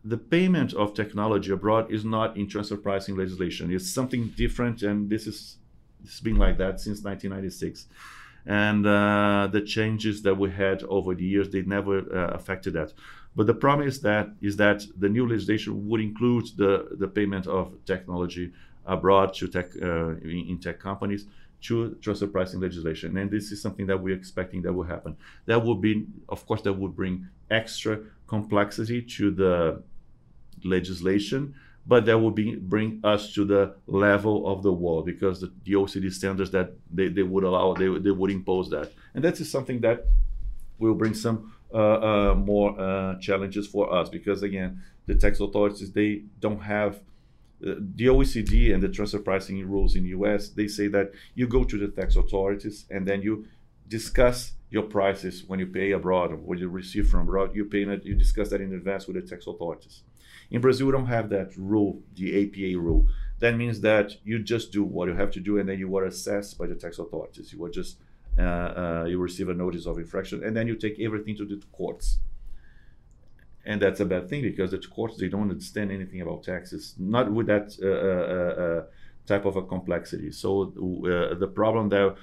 the 0.05 0.17
payment 0.17 0.73
of 0.75 0.95
technology 0.95 1.53
abroad 1.53 1.91
is 1.91 2.05
not 2.05 2.37
in 2.37 2.49
transfer 2.49 2.77
pricing 2.77 3.17
legislation. 3.17 3.73
It's 3.73 3.91
something 3.91 4.29
different, 4.29 4.83
and 4.83 5.11
this 5.11 5.27
is 5.27 5.57
it's 6.03 6.21
been 6.21 6.37
like 6.37 6.57
that 6.59 6.81
since 6.81 7.03
1996. 7.03 7.87
And 8.47 8.87
uh, 8.87 9.49
the 9.53 9.61
changes 9.61 10.23
that 10.23 10.35
we 10.35 10.51
had 10.51 10.83
over 10.85 11.15
the 11.15 11.25
years, 11.25 11.51
they 11.51 11.61
never 11.61 11.99
uh, 11.99 12.29
affected 12.29 12.73
that. 12.73 12.95
But 13.37 13.47
the 13.47 13.55
promise 13.55 13.97
is 13.97 14.01
that 14.01 14.31
is 14.41 14.57
that 14.57 14.87
the 14.99 15.11
new 15.11 15.29
legislation 15.29 15.89
would 15.89 16.01
include 16.01 16.47
the, 16.57 16.89
the 16.99 17.07
payment 17.07 17.47
of 17.47 17.75
technology 17.85 18.53
abroad 18.87 19.35
to 19.35 19.47
tech 19.47 19.71
uh, 19.83 20.17
in, 20.23 20.47
in 20.49 20.59
tech 20.59 20.81
companies 20.81 21.27
to 21.63 21.97
transfer 22.01 22.27
pricing 22.27 22.61
legislation. 22.61 23.17
And 23.17 23.31
this 23.31 23.53
is 23.53 23.61
something 23.61 23.87
that 23.87 24.01
we're 24.01 24.15
expecting 24.17 24.63
that 24.63 24.73
will 24.73 24.85
happen. 24.85 25.17
That 25.47 25.65
will 25.65 25.75
be, 25.75 26.07
of 26.29 26.47
course, 26.47 26.63
that 26.63 26.73
would 26.73 26.97
bring 26.97 27.29
extra 27.51 28.01
complexity 28.27 29.03
to 29.03 29.31
the 29.31 29.83
legislation, 30.65 31.55
but 31.87 32.07
that 32.07 32.19
will 32.19 32.31
be 32.31 32.55
bring 32.57 33.01
us 33.05 33.33
to 33.35 33.45
the 33.45 33.75
level 33.87 34.47
of 34.47 34.63
the 34.63 34.73
world 34.73 35.07
because 35.07 35.41
the, 35.41 35.53
the 35.65 35.73
OECD 35.73 36.13
standards 36.13 36.51
that 36.53 36.73
they, 36.91 37.09
they 37.09 37.23
would 37.23 37.45
allow, 37.45 37.75
they, 37.75 37.89
they 37.99 38.11
would 38.11 38.31
impose 38.31 38.71
that. 38.71 38.93
And 39.15 39.25
that 39.25 39.41
is 39.41 39.51
something 39.51 39.81
that 39.81 40.07
will 40.79 40.95
bring 40.95 41.15
some 41.15 41.55
uh, 41.73 41.77
uh, 41.77 42.35
more 42.35 42.79
uh, 42.81 43.19
challenges 43.21 43.67
for 43.67 43.93
us 43.93 44.09
because 44.09 44.43
again, 44.43 44.83
the 45.07 45.15
tax 45.15 45.41
authorities, 45.41 45.93
they 45.93 46.23
don't 46.41 46.61
have 46.61 47.01
the 47.61 48.07
OECD 48.07 48.73
and 48.73 48.83
the 48.83 48.89
transfer 48.89 49.19
pricing 49.19 49.69
rules 49.69 49.95
in 49.95 50.05
the 50.05 50.11
US, 50.11 50.49
they 50.49 50.67
say 50.67 50.89
that 50.89 51.13
you 51.35 51.47
go 51.47 51.65
to 51.65 51.79
the 51.79 51.89
tax 51.89 52.17
authorities 52.17 52.87
and 52.91 53.07
then 53.07 53.23
you 53.23 53.47
discuss 53.89 54.53
your 54.71 54.85
prices 54.85 55.45
when 55.47 55.59
you 55.59 55.67
pay 55.67 55.91
abroad 55.91 56.33
or 56.33 56.37
what 56.37 56.59
you 56.59 56.69
receive 56.69 57.09
from 57.09 57.21
abroad. 57.23 57.55
You 57.55 57.65
pay 57.65 57.81
you 57.81 58.15
discuss 58.15 58.51
that 58.51 58.61
in 58.61 58.73
advance 58.73 59.07
with 59.07 59.17
the 59.17 59.23
tax 59.23 59.47
authorities. 59.47 60.03
In 60.51 60.61
Brazil, 60.61 60.87
we 60.87 60.93
don't 60.93 61.07
have 61.07 61.29
that 61.31 61.57
rule, 61.57 62.03
the 62.15 62.43
APA 62.43 62.79
rule. 62.79 63.07
That 63.41 63.57
means 63.57 63.81
that 63.81 64.13
you 64.25 64.39
just 64.39 64.73
do 64.73 64.83
what 64.83 65.09
you 65.09 65.15
have 65.15 65.31
to 65.33 65.41
do, 65.41 65.59
and 65.59 65.69
then 65.69 65.79
you 65.79 65.97
are 65.97 66.05
assessed 66.05 66.59
by 66.59 66.67
the 66.67 66.75
tax 66.75 66.99
authorities. 66.99 67.53
You 67.53 67.65
are 67.65 67.71
just 67.71 67.99
uh, 68.39 68.43
uh, 68.43 69.05
you 69.09 69.19
receive 69.19 69.49
a 69.49 69.55
notice 69.55 69.87
of 69.87 69.99
infraction, 69.99 70.45
and 70.45 70.57
then 70.57 70.67
you 70.67 70.77
take 70.77 70.99
everything 71.01 71.37
to 71.37 71.45
the 71.45 71.61
courts 71.73 72.19
and 73.65 73.81
that's 73.81 74.01
a 74.01 74.05
bad 74.05 74.29
thing 74.29 74.43
because 74.43 74.71
the 74.71 74.79
courts 74.79 75.17
they 75.19 75.29
don't 75.29 75.51
understand 75.51 75.93
anything 75.93 76.21
about 76.21 76.43
taxes, 76.43 76.95
not 76.99 77.31
with 77.31 77.47
that 77.47 77.77
uh, 77.83 77.89
uh, 77.89 78.63
uh 78.65 78.83
type 79.27 79.45
of 79.45 79.57
a 79.57 79.63
complexity. 79.63 80.33
So 80.33 80.63
uh, 80.63 81.35
the 81.39 81.47
problem 81.47 81.89
that 81.91 82.17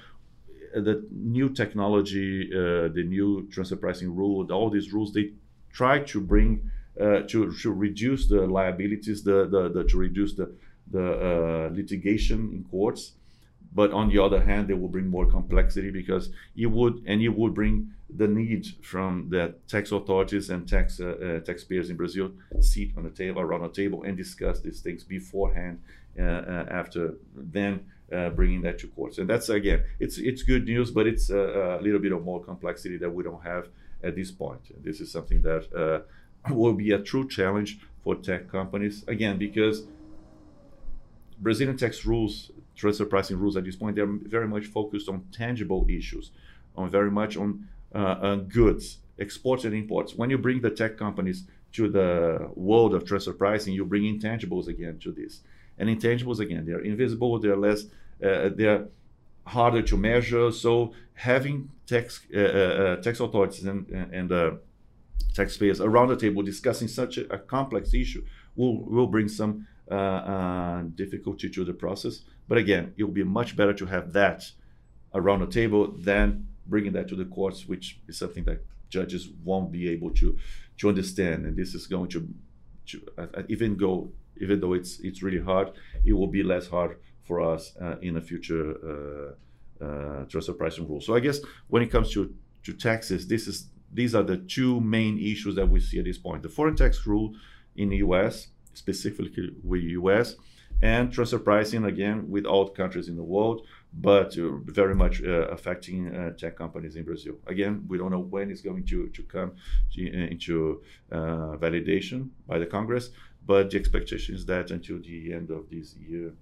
the 0.74 1.06
new 1.10 1.48
technology, 1.48 2.50
uh, 2.52 2.88
the 2.88 3.04
new 3.06 3.48
transfer 3.50 3.76
pricing 3.76 4.14
rule, 4.14 4.50
all 4.52 4.68
these 4.68 4.92
rules, 4.92 5.12
they 5.12 5.32
try 5.72 6.00
to 6.00 6.20
bring 6.20 6.70
to 6.98 7.56
to 7.62 7.72
reduce 7.72 8.26
the 8.26 8.46
liabilities, 8.46 9.22
the, 9.22 9.46
the, 9.48 9.68
the 9.68 9.84
to 9.84 9.98
reduce 9.98 10.34
the 10.34 10.52
the 10.90 11.70
litigation 11.72 12.50
in 12.52 12.64
courts 12.64 13.12
but 13.72 13.92
on 13.92 14.08
the 14.08 14.22
other 14.22 14.42
hand, 14.42 14.68
they 14.68 14.74
will 14.74 14.88
bring 14.88 15.08
more 15.08 15.26
complexity 15.26 15.90
because 15.90 16.30
you 16.54 16.70
would 16.70 17.02
and 17.06 17.22
you 17.22 17.32
would 17.32 17.54
bring 17.54 17.92
the 18.16 18.26
need 18.26 18.66
from 18.82 19.28
the 19.28 19.54
tax 19.66 19.92
authorities 19.92 20.48
and 20.50 20.66
tax 20.66 21.00
uh, 21.00 21.06
uh, 21.06 21.40
taxpayers 21.40 21.90
in 21.90 21.96
Brazil 21.96 22.30
sit 22.60 22.90
on 22.96 23.02
the 23.04 23.10
table 23.10 23.40
around 23.40 23.64
a 23.64 23.68
table 23.68 24.02
and 24.04 24.16
discuss 24.16 24.60
these 24.60 24.80
things 24.80 25.04
beforehand. 25.04 25.80
Uh, 26.18 26.22
uh 26.22 26.66
after 26.70 27.14
then 27.36 27.84
uh, 28.12 28.30
bringing 28.30 28.62
that 28.62 28.78
to 28.78 28.88
courts, 28.88 29.18
and 29.18 29.28
that's 29.28 29.48
again, 29.50 29.84
it's 30.00 30.18
it's 30.18 30.42
good 30.42 30.64
news, 30.64 30.90
but 30.90 31.06
it's 31.06 31.30
a, 31.30 31.78
a, 31.78 31.80
little 31.82 32.00
bit 32.00 32.10
of 32.10 32.24
more 32.24 32.42
complexity 32.42 32.96
that 32.96 33.10
we 33.10 33.22
don't 33.22 33.42
have 33.42 33.68
at 34.02 34.16
this 34.16 34.30
point. 34.30 34.60
This 34.82 35.00
is 35.00 35.12
something 35.12 35.42
that 35.42 35.72
uh, 35.74 36.52
will 36.52 36.72
be 36.72 36.92
a 36.92 36.98
true 36.98 37.28
challenge 37.28 37.78
for 38.02 38.14
tech 38.14 38.48
companies 38.50 39.04
again 39.06 39.38
because 39.38 39.84
Brazilian 41.40 41.76
tax 41.76 42.04
rules, 42.04 42.50
transfer 42.78 43.04
pricing 43.04 43.38
rules 43.38 43.56
at 43.56 43.64
this 43.64 43.76
point, 43.76 43.96
they're 43.96 44.06
very 44.06 44.48
much 44.48 44.66
focused 44.66 45.08
on 45.08 45.26
tangible 45.32 45.84
issues, 45.88 46.30
on 46.76 46.88
very 46.90 47.10
much 47.10 47.36
on, 47.36 47.68
uh, 47.94 48.16
on 48.22 48.44
goods, 48.44 48.98
exports 49.18 49.64
and 49.64 49.74
imports. 49.74 50.14
When 50.14 50.30
you 50.30 50.38
bring 50.38 50.60
the 50.60 50.70
tech 50.70 50.96
companies 50.96 51.44
to 51.72 51.88
the 51.88 52.48
world 52.54 52.94
of 52.94 53.04
transfer 53.04 53.32
pricing, 53.32 53.74
you 53.74 53.84
bring 53.84 54.04
intangibles 54.04 54.68
again 54.68 54.98
to 55.00 55.10
this. 55.12 55.40
And 55.76 55.88
intangibles 55.88 56.38
again, 56.38 56.64
they're 56.66 56.80
invisible, 56.80 57.38
they're 57.38 57.56
less, 57.56 57.84
uh, 58.24 58.50
they're 58.54 58.86
harder 59.44 59.82
to 59.82 59.96
measure. 59.96 60.50
So 60.52 60.92
having 61.14 61.70
tax 61.86 62.20
uh, 62.34 62.38
uh, 62.38 62.42
uh 62.42 62.96
tax 62.96 63.18
authorities 63.20 63.64
and 63.64 63.88
and 64.12 64.30
uh, 64.30 64.50
taxpayers 65.34 65.80
around 65.80 66.08
the 66.08 66.16
table 66.16 66.42
discussing 66.42 66.88
such 66.88 67.18
a, 67.18 67.32
a 67.32 67.38
complex 67.38 67.94
issue 67.94 68.24
will 68.56 68.84
will 68.84 69.06
bring 69.06 69.28
some 69.28 69.66
uh, 69.90 69.94
uh, 69.94 70.82
difficulty 70.94 71.48
to 71.48 71.64
the 71.64 71.72
process. 71.72 72.20
But 72.46 72.58
again, 72.58 72.92
it 72.96 73.04
will 73.04 73.12
be 73.12 73.24
much 73.24 73.56
better 73.56 73.72
to 73.74 73.86
have 73.86 74.12
that 74.12 74.50
around 75.14 75.40
the 75.40 75.46
table 75.46 75.92
than 75.92 76.46
bringing 76.66 76.92
that 76.92 77.08
to 77.08 77.16
the 77.16 77.24
courts, 77.24 77.66
which 77.66 77.98
is 78.06 78.18
something 78.18 78.44
that 78.44 78.64
judges 78.90 79.28
won't 79.44 79.72
be 79.72 79.88
able 79.88 80.10
to 80.10 80.36
to 80.78 80.88
understand. 80.88 81.46
And 81.46 81.56
this 81.56 81.74
is 81.74 81.86
going 81.86 82.10
to, 82.10 82.28
to 82.86 83.02
uh, 83.16 83.42
even 83.48 83.76
go 83.76 84.10
even 84.40 84.60
though 84.60 84.74
it's 84.74 85.00
it's 85.00 85.22
really 85.22 85.40
hard, 85.40 85.72
it 86.04 86.12
will 86.12 86.26
be 86.26 86.42
less 86.42 86.68
hard 86.68 86.98
for 87.22 87.40
us 87.40 87.74
uh, 87.80 87.96
in 88.02 88.16
a 88.16 88.20
future 88.20 88.76
uh, 88.90 89.84
uh, 89.84 90.24
transfer 90.24 90.52
pricing 90.52 90.86
rule. 90.88 91.00
So 91.00 91.14
I 91.14 91.20
guess 91.20 91.40
when 91.68 91.82
it 91.82 91.90
comes 91.90 92.12
to 92.12 92.34
to 92.64 92.72
taxes, 92.72 93.26
this 93.26 93.46
is 93.48 93.68
these 93.92 94.14
are 94.14 94.22
the 94.22 94.36
two 94.36 94.80
main 94.80 95.18
issues 95.18 95.54
that 95.56 95.66
we 95.66 95.80
see 95.80 95.98
at 95.98 96.04
this 96.04 96.18
point: 96.18 96.42
the 96.42 96.48
foreign 96.48 96.76
tax 96.76 97.06
rule 97.06 97.34
in 97.76 97.88
the 97.88 97.96
U.S 97.98 98.48
specifically 98.82 99.50
with 99.62 99.82
US, 100.00 100.36
and 100.80 101.12
transfer 101.12 101.38
pricing 101.38 101.84
again 101.84 102.30
with 102.30 102.44
all 102.46 102.68
countries 102.68 103.08
in 103.08 103.16
the 103.16 103.22
world, 103.34 103.66
but 103.92 104.38
uh, 104.38 104.50
very 104.64 104.94
much 104.94 105.22
uh, 105.22 105.48
affecting 105.56 106.14
uh, 106.14 106.30
tech 106.40 106.56
companies 106.56 106.94
in 106.96 107.04
Brazil. 107.04 107.34
Again, 107.46 107.84
we 107.88 107.98
don't 107.98 108.12
know 108.12 108.26
when 108.34 108.50
it's 108.50 108.60
going 108.60 108.84
to, 108.86 109.08
to 109.08 109.22
come 109.24 109.52
to, 109.94 110.08
uh, 110.08 110.26
into 110.34 110.82
uh, 111.10 111.56
validation 111.64 112.28
by 112.46 112.58
the 112.58 112.66
Congress, 112.66 113.10
but 113.44 113.70
the 113.70 113.78
expectation 113.78 114.34
is 114.34 114.46
that 114.46 114.70
until 114.70 114.98
the 115.00 115.32
end 115.32 115.50
of 115.50 115.68
this 115.70 115.96
year, 115.96 116.32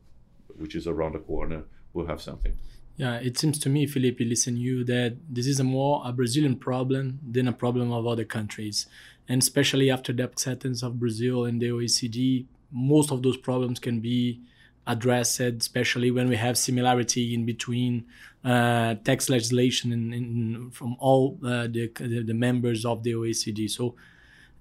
which 0.58 0.74
is 0.74 0.86
around 0.86 1.12
the 1.14 1.20
corner, 1.20 1.62
we'll 1.92 2.06
have 2.06 2.20
something. 2.20 2.52
Yeah, 2.96 3.16
it 3.16 3.38
seems 3.38 3.58
to 3.60 3.68
me, 3.68 3.86
Felipe, 3.86 4.20
listen 4.20 4.56
you, 4.56 4.82
that 4.84 5.18
this 5.28 5.46
is 5.46 5.60
a 5.60 5.64
more 5.64 6.02
a 6.04 6.12
Brazilian 6.12 6.56
problem 6.56 7.20
than 7.30 7.46
a 7.46 7.52
problem 7.52 7.92
of 7.92 8.06
other 8.06 8.24
countries. 8.24 8.86
And 9.28 9.42
especially 9.42 9.90
after 9.90 10.12
the 10.12 10.24
acceptance 10.24 10.82
of 10.82 11.00
Brazil 11.00 11.44
and 11.44 11.60
the 11.60 11.68
OECD, 11.68 12.46
most 12.70 13.10
of 13.10 13.22
those 13.22 13.36
problems 13.36 13.78
can 13.78 14.00
be 14.00 14.40
addressed, 14.86 15.40
especially 15.40 16.10
when 16.10 16.28
we 16.28 16.36
have 16.36 16.56
similarity 16.56 17.34
in 17.34 17.44
between 17.44 18.06
uh, 18.44 18.94
tax 19.04 19.28
legislation 19.28 19.92
in, 19.92 20.12
in, 20.12 20.70
from 20.70 20.96
all 21.00 21.38
uh, 21.44 21.66
the, 21.66 21.90
the 21.98 22.34
members 22.34 22.84
of 22.84 23.02
the 23.02 23.12
OECD. 23.12 23.68
So, 23.68 23.96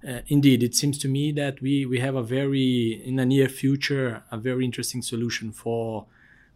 uh, 0.06 0.20
indeed, 0.26 0.62
it 0.62 0.74
seems 0.74 0.98
to 0.98 1.08
me 1.08 1.32
that 1.32 1.60
we, 1.60 1.86
we 1.86 2.00
have 2.00 2.16
a 2.16 2.22
very, 2.22 3.00
in 3.04 3.16
the 3.16 3.26
near 3.26 3.48
future, 3.48 4.24
a 4.30 4.36
very 4.36 4.64
interesting 4.64 5.02
solution 5.02 5.52
for 5.52 6.06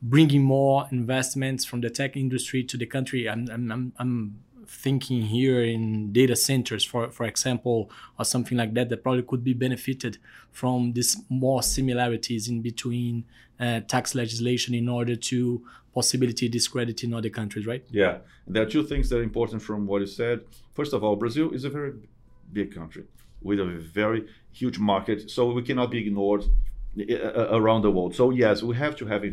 bringing 0.02 0.42
more 0.42 0.88
investments 0.90 1.64
from 1.64 1.80
the 1.80 1.90
tech 1.90 2.16
industry 2.16 2.64
to 2.64 2.76
the 2.76 2.86
country. 2.86 3.28
I'm, 3.28 3.48
I'm, 3.50 3.92
I'm 3.98 4.40
thinking 4.70 5.22
here 5.22 5.60
in 5.62 6.12
data 6.12 6.36
centers, 6.36 6.84
for, 6.84 7.10
for 7.10 7.26
example, 7.26 7.90
or 8.18 8.24
something 8.24 8.56
like 8.56 8.72
that, 8.74 8.88
that 8.88 9.02
probably 9.02 9.22
could 9.22 9.42
be 9.42 9.52
benefited 9.52 10.18
from 10.52 10.92
this 10.92 11.20
more 11.28 11.62
similarities 11.62 12.48
in 12.48 12.62
between 12.62 13.24
uh, 13.58 13.80
tax 13.80 14.14
legislation 14.14 14.74
in 14.74 14.88
order 14.88 15.16
to 15.16 15.62
possibility 15.92 16.48
discredit 16.48 17.02
in 17.02 17.12
other 17.12 17.28
countries, 17.28 17.66
right? 17.66 17.84
Yeah, 17.90 18.18
there 18.46 18.62
are 18.62 18.70
two 18.76 18.84
things 18.84 19.08
that 19.08 19.18
are 19.18 19.22
important 19.22 19.60
from 19.60 19.86
what 19.86 20.00
you 20.00 20.06
said. 20.06 20.40
First 20.72 20.92
of 20.92 21.02
all, 21.02 21.16
Brazil 21.16 21.50
is 21.50 21.64
a 21.64 21.70
very 21.70 21.92
big 22.52 22.72
country 22.72 23.04
with 23.42 23.58
a 23.58 23.64
very 23.64 24.26
huge 24.52 24.78
market, 24.78 25.30
so 25.30 25.50
we 25.52 25.62
cannot 25.62 25.90
be 25.90 25.98
ignored 25.98 26.44
uh, 26.98 27.58
around 27.58 27.82
the 27.82 27.90
world. 27.90 28.14
So 28.14 28.30
yes, 28.30 28.62
we 28.62 28.76
have 28.76 28.94
to 28.96 29.06
have 29.06 29.24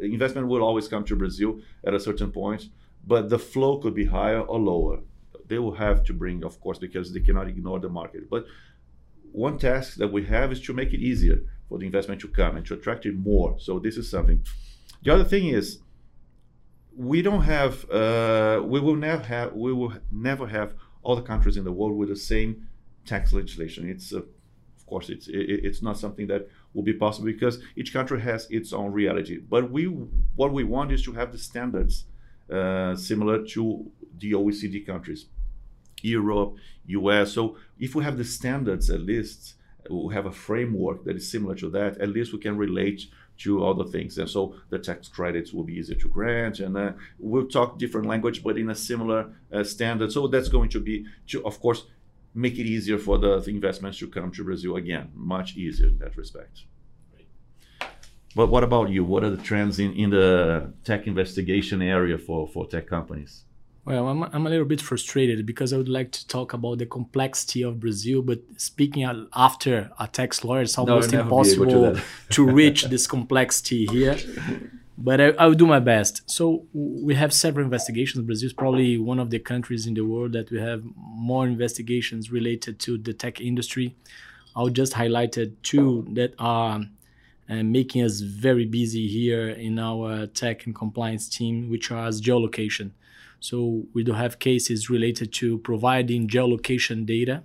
investment 0.00 0.48
will 0.48 0.62
always 0.62 0.88
come 0.88 1.04
to 1.04 1.16
Brazil 1.16 1.60
at 1.86 1.92
a 1.92 2.00
certain 2.00 2.32
point, 2.32 2.70
but 3.06 3.28
the 3.28 3.38
flow 3.38 3.78
could 3.78 3.94
be 3.94 4.06
higher 4.06 4.40
or 4.40 4.58
lower. 4.58 5.00
they 5.48 5.60
will 5.60 5.76
have 5.76 6.02
to 6.02 6.12
bring, 6.12 6.42
of 6.42 6.60
course, 6.60 6.78
because 6.78 7.12
they 7.12 7.20
cannot 7.20 7.46
ignore 7.46 7.78
the 7.78 7.88
market. 7.88 8.28
But 8.28 8.46
one 9.30 9.58
task 9.58 9.96
that 9.98 10.10
we 10.10 10.24
have 10.24 10.50
is 10.50 10.60
to 10.62 10.72
make 10.72 10.92
it 10.92 11.00
easier 11.00 11.38
for 11.68 11.78
the 11.78 11.86
investment 11.86 12.20
to 12.22 12.28
come 12.28 12.56
and 12.56 12.66
to 12.66 12.74
attract 12.74 13.06
it 13.06 13.16
more. 13.16 13.56
So 13.60 13.78
this 13.78 13.96
is 13.96 14.10
something. 14.10 14.44
The 15.04 15.12
other 15.14 15.24
thing 15.24 15.48
is 15.48 15.78
we 16.96 17.22
don't 17.22 17.42
have 17.42 17.88
uh, 17.90 18.62
we 18.64 18.80
will 18.80 18.96
never 18.96 19.22
have 19.22 19.52
we 19.52 19.72
will 19.72 19.92
never 20.10 20.46
have 20.46 20.72
all 21.02 21.14
the 21.14 21.22
countries 21.22 21.56
in 21.56 21.64
the 21.64 21.72
world 21.72 21.96
with 21.96 22.08
the 22.08 22.16
same 22.16 22.66
tax 23.04 23.32
legislation. 23.32 23.88
It's 23.88 24.12
uh, 24.12 24.18
of 24.18 24.86
course 24.86 25.10
it's 25.10 25.28
it, 25.28 25.64
it's 25.66 25.82
not 25.82 25.98
something 25.98 26.26
that 26.28 26.48
will 26.72 26.82
be 26.82 26.94
possible 26.94 27.26
because 27.26 27.60
each 27.76 27.92
country 27.92 28.20
has 28.22 28.48
its 28.50 28.72
own 28.72 28.92
reality. 28.92 29.38
But 29.38 29.70
we 29.70 29.84
what 30.34 30.52
we 30.52 30.64
want 30.64 30.90
is 30.92 31.02
to 31.04 31.12
have 31.12 31.30
the 31.32 31.38
standards 31.38 32.06
similar 32.48 33.44
to 33.44 33.90
the 34.18 34.32
OECD 34.32 34.86
countries, 34.86 35.26
Europe, 36.02 36.56
US. 36.86 37.32
So 37.32 37.56
if 37.78 37.94
we 37.94 38.04
have 38.04 38.16
the 38.16 38.24
standards 38.24 38.90
at 38.90 39.00
least, 39.00 39.54
we 39.90 40.14
have 40.14 40.26
a 40.26 40.32
framework 40.32 41.04
that 41.04 41.16
is 41.16 41.30
similar 41.30 41.54
to 41.56 41.70
that. 41.70 41.98
At 41.98 42.08
least 42.08 42.32
we 42.32 42.38
can 42.38 42.56
relate 42.56 43.06
to 43.38 43.64
other 43.64 43.84
things. 43.84 44.18
And 44.18 44.28
so 44.28 44.54
the 44.70 44.78
tax 44.78 45.08
credits 45.08 45.52
will 45.52 45.64
be 45.64 45.74
easier 45.74 45.96
to 45.96 46.08
grant, 46.08 46.60
and 46.60 46.76
uh, 46.76 46.92
we'll 47.18 47.46
talk 47.46 47.78
different 47.78 48.06
language, 48.06 48.42
but 48.42 48.58
in 48.58 48.70
a 48.70 48.74
similar 48.74 49.32
uh, 49.52 49.62
standard. 49.62 50.12
So 50.12 50.26
that's 50.26 50.48
going 50.48 50.70
to 50.70 50.80
be, 50.80 51.06
to, 51.28 51.44
of 51.46 51.60
course, 51.60 51.84
make 52.34 52.54
it 52.54 52.66
easier 52.66 52.98
for 52.98 53.18
the, 53.18 53.40
the, 53.40 53.50
investments 53.50 53.98
to 53.98 54.08
come 54.08 54.30
to 54.30 54.44
Brazil 54.44 54.76
again, 54.76 55.10
much 55.14 55.56
easier 55.56 55.88
in 55.88 55.98
that 55.98 56.16
respect. 56.16 56.64
But 58.36 58.48
what 58.48 58.62
about 58.62 58.90
you? 58.90 59.02
What 59.02 59.24
are 59.24 59.30
the 59.30 59.42
trends 59.42 59.78
in, 59.78 59.94
in 59.94 60.10
the 60.10 60.70
tech 60.84 61.06
investigation 61.06 61.80
area 61.80 62.18
for, 62.18 62.46
for 62.46 62.66
tech 62.66 62.86
companies? 62.86 63.44
Well, 63.86 64.08
I'm, 64.08 64.24
I'm 64.24 64.46
a 64.46 64.50
little 64.50 64.66
bit 64.66 64.82
frustrated 64.82 65.46
because 65.46 65.72
I 65.72 65.78
would 65.78 65.88
like 65.88 66.12
to 66.12 66.28
talk 66.28 66.52
about 66.52 66.76
the 66.76 66.84
complexity 66.84 67.62
of 67.62 67.80
Brazil, 67.80 68.20
but 68.20 68.40
speaking 68.58 69.04
after 69.34 69.90
a 69.98 70.06
tax 70.06 70.44
lawyer, 70.44 70.60
it's 70.60 70.76
almost 70.76 71.12
no, 71.12 71.20
impossible 71.22 71.66
to, 71.66 72.02
to, 72.28 72.44
reach 72.44 72.84
this 72.84 73.06
complexity 73.06 73.86
here. 73.86 74.18
But 74.98 75.18
I, 75.22 75.28
I, 75.38 75.46
will 75.46 75.54
do 75.54 75.66
my 75.66 75.80
best. 75.80 76.28
So 76.30 76.66
we 76.74 77.14
have 77.14 77.32
several 77.32 77.64
investigations. 77.64 78.22
Brazil 78.26 78.48
is 78.48 78.52
probably 78.52 78.98
one 78.98 79.18
of 79.18 79.30
the 79.30 79.38
countries 79.38 79.86
in 79.86 79.94
the 79.94 80.04
world 80.04 80.32
that 80.32 80.50
we 80.50 80.60
have 80.60 80.82
more 80.94 81.46
investigations 81.46 82.30
related 82.30 82.78
to 82.80 82.98
the 82.98 83.14
tech 83.14 83.40
industry. 83.40 83.96
I'll 84.54 84.68
just 84.68 84.92
highlight 84.92 85.38
two 85.62 86.06
that 86.10 86.34
are 86.38 86.82
uh, 87.48 87.62
making 87.62 88.02
us 88.02 88.20
very 88.20 88.64
busy 88.64 89.06
here 89.06 89.48
in 89.48 89.78
our 89.78 90.26
tech 90.26 90.66
and 90.66 90.74
compliance 90.74 91.28
team, 91.28 91.70
which 91.70 91.90
are 91.90 92.08
geolocation. 92.08 92.90
So 93.40 93.84
we 93.92 94.02
do 94.02 94.12
have 94.12 94.38
cases 94.38 94.90
related 94.90 95.32
to 95.34 95.58
providing 95.58 96.28
geolocation 96.28 97.06
data, 97.06 97.42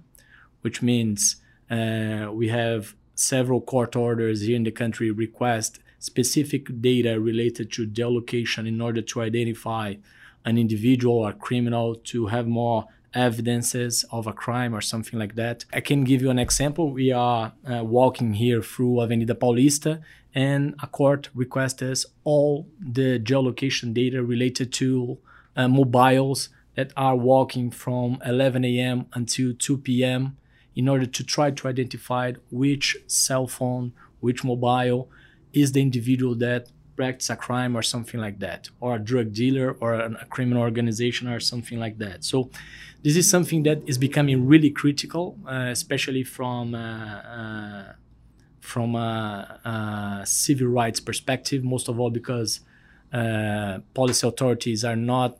which 0.62 0.82
means 0.82 1.36
uh, 1.70 2.30
we 2.32 2.48
have 2.50 2.96
several 3.16 3.62
court 3.62 3.96
orders 3.96 4.42
here 4.42 4.56
in 4.56 4.64
the 4.64 4.72
country 4.72 5.12
request 5.12 5.80
specific 6.00 6.82
data 6.82 7.20
related 7.20 7.72
to 7.74 7.86
geolocation 7.86 8.68
in 8.68 8.82
order 8.82 9.02
to 9.02 9.22
identify 9.22 9.94
an 10.46 10.58
individual 10.58 11.20
or 11.20 11.34
criminal 11.34 11.94
to 11.94 12.28
have 12.28 12.48
more 12.48 12.88
evidences 13.14 14.06
of 14.12 14.28
a 14.28 14.34
crime 14.34 14.74
or 14.74 14.82
something 14.82 15.20
like 15.20 15.36
that. 15.36 15.66
I 15.74 15.82
can 15.82 16.04
give 16.04 16.22
you 16.22 16.30
an 16.30 16.40
example. 16.40 16.92
We 16.92 17.12
are 17.12 17.54
uh, 17.70 17.84
walking 17.84 18.34
here 18.34 18.62
through 18.62 19.02
Avenida 19.02 19.34
Paulista, 19.36 20.02
and 20.34 20.76
a 20.82 20.88
court 20.88 21.30
requests 21.34 21.82
us 21.82 22.06
all 22.24 22.68
the 22.80 23.20
geolocation 23.20 23.94
data 23.94 24.24
related 24.24 24.72
to 24.74 25.18
uh, 25.56 25.68
mobiles 25.68 26.50
that 26.76 26.94
are 26.96 27.16
walking 27.16 27.70
from 27.70 28.18
11 28.26 28.64
a.m. 28.64 29.06
until 29.14 29.54
2 29.54 29.78
p.m. 29.80 30.38
in 30.76 30.88
order 30.88 31.06
to 31.06 31.24
try 31.24 31.52
to 31.52 31.68
identify 31.68 32.32
which 32.50 32.98
cell 33.08 33.46
phone, 33.46 33.92
which 34.22 34.44
mobile 34.44 35.10
is 35.52 35.74
the 35.74 35.82
individual 35.82 36.34
that 36.36 36.70
practice 36.96 37.30
a 37.30 37.36
crime 37.36 37.76
or 37.76 37.82
something 37.82 38.20
like 38.20 38.40
that, 38.40 38.70
or 38.80 38.96
a 38.96 39.00
drug 39.00 39.34
dealer 39.34 39.76
or 39.80 39.94
a 39.94 40.26
criminal 40.30 40.62
organization 40.62 41.28
or 41.28 41.40
something 41.40 41.80
like 41.80 41.98
that. 41.98 42.24
So, 42.24 42.50
this 43.04 43.16
is 43.16 43.30
something 43.30 43.64
that 43.64 43.82
is 43.88 43.98
becoming 43.98 44.48
really 44.48 44.70
critical, 44.70 45.38
uh, 45.48 45.70
especially 45.72 46.24
from 46.24 46.76
uh, 46.76 46.78
uh, 46.80 47.94
from 48.60 48.96
a, 48.96 50.22
civil 50.26 50.68
rights 50.68 51.00
perspective. 51.00 51.64
Most 51.64 51.90
of 51.90 52.00
all, 52.00 52.12
because 52.12 52.62
uh, 53.12 53.80
policy 53.94 54.28
authorities 54.28 54.86
are 54.86 54.96
not 54.96 55.38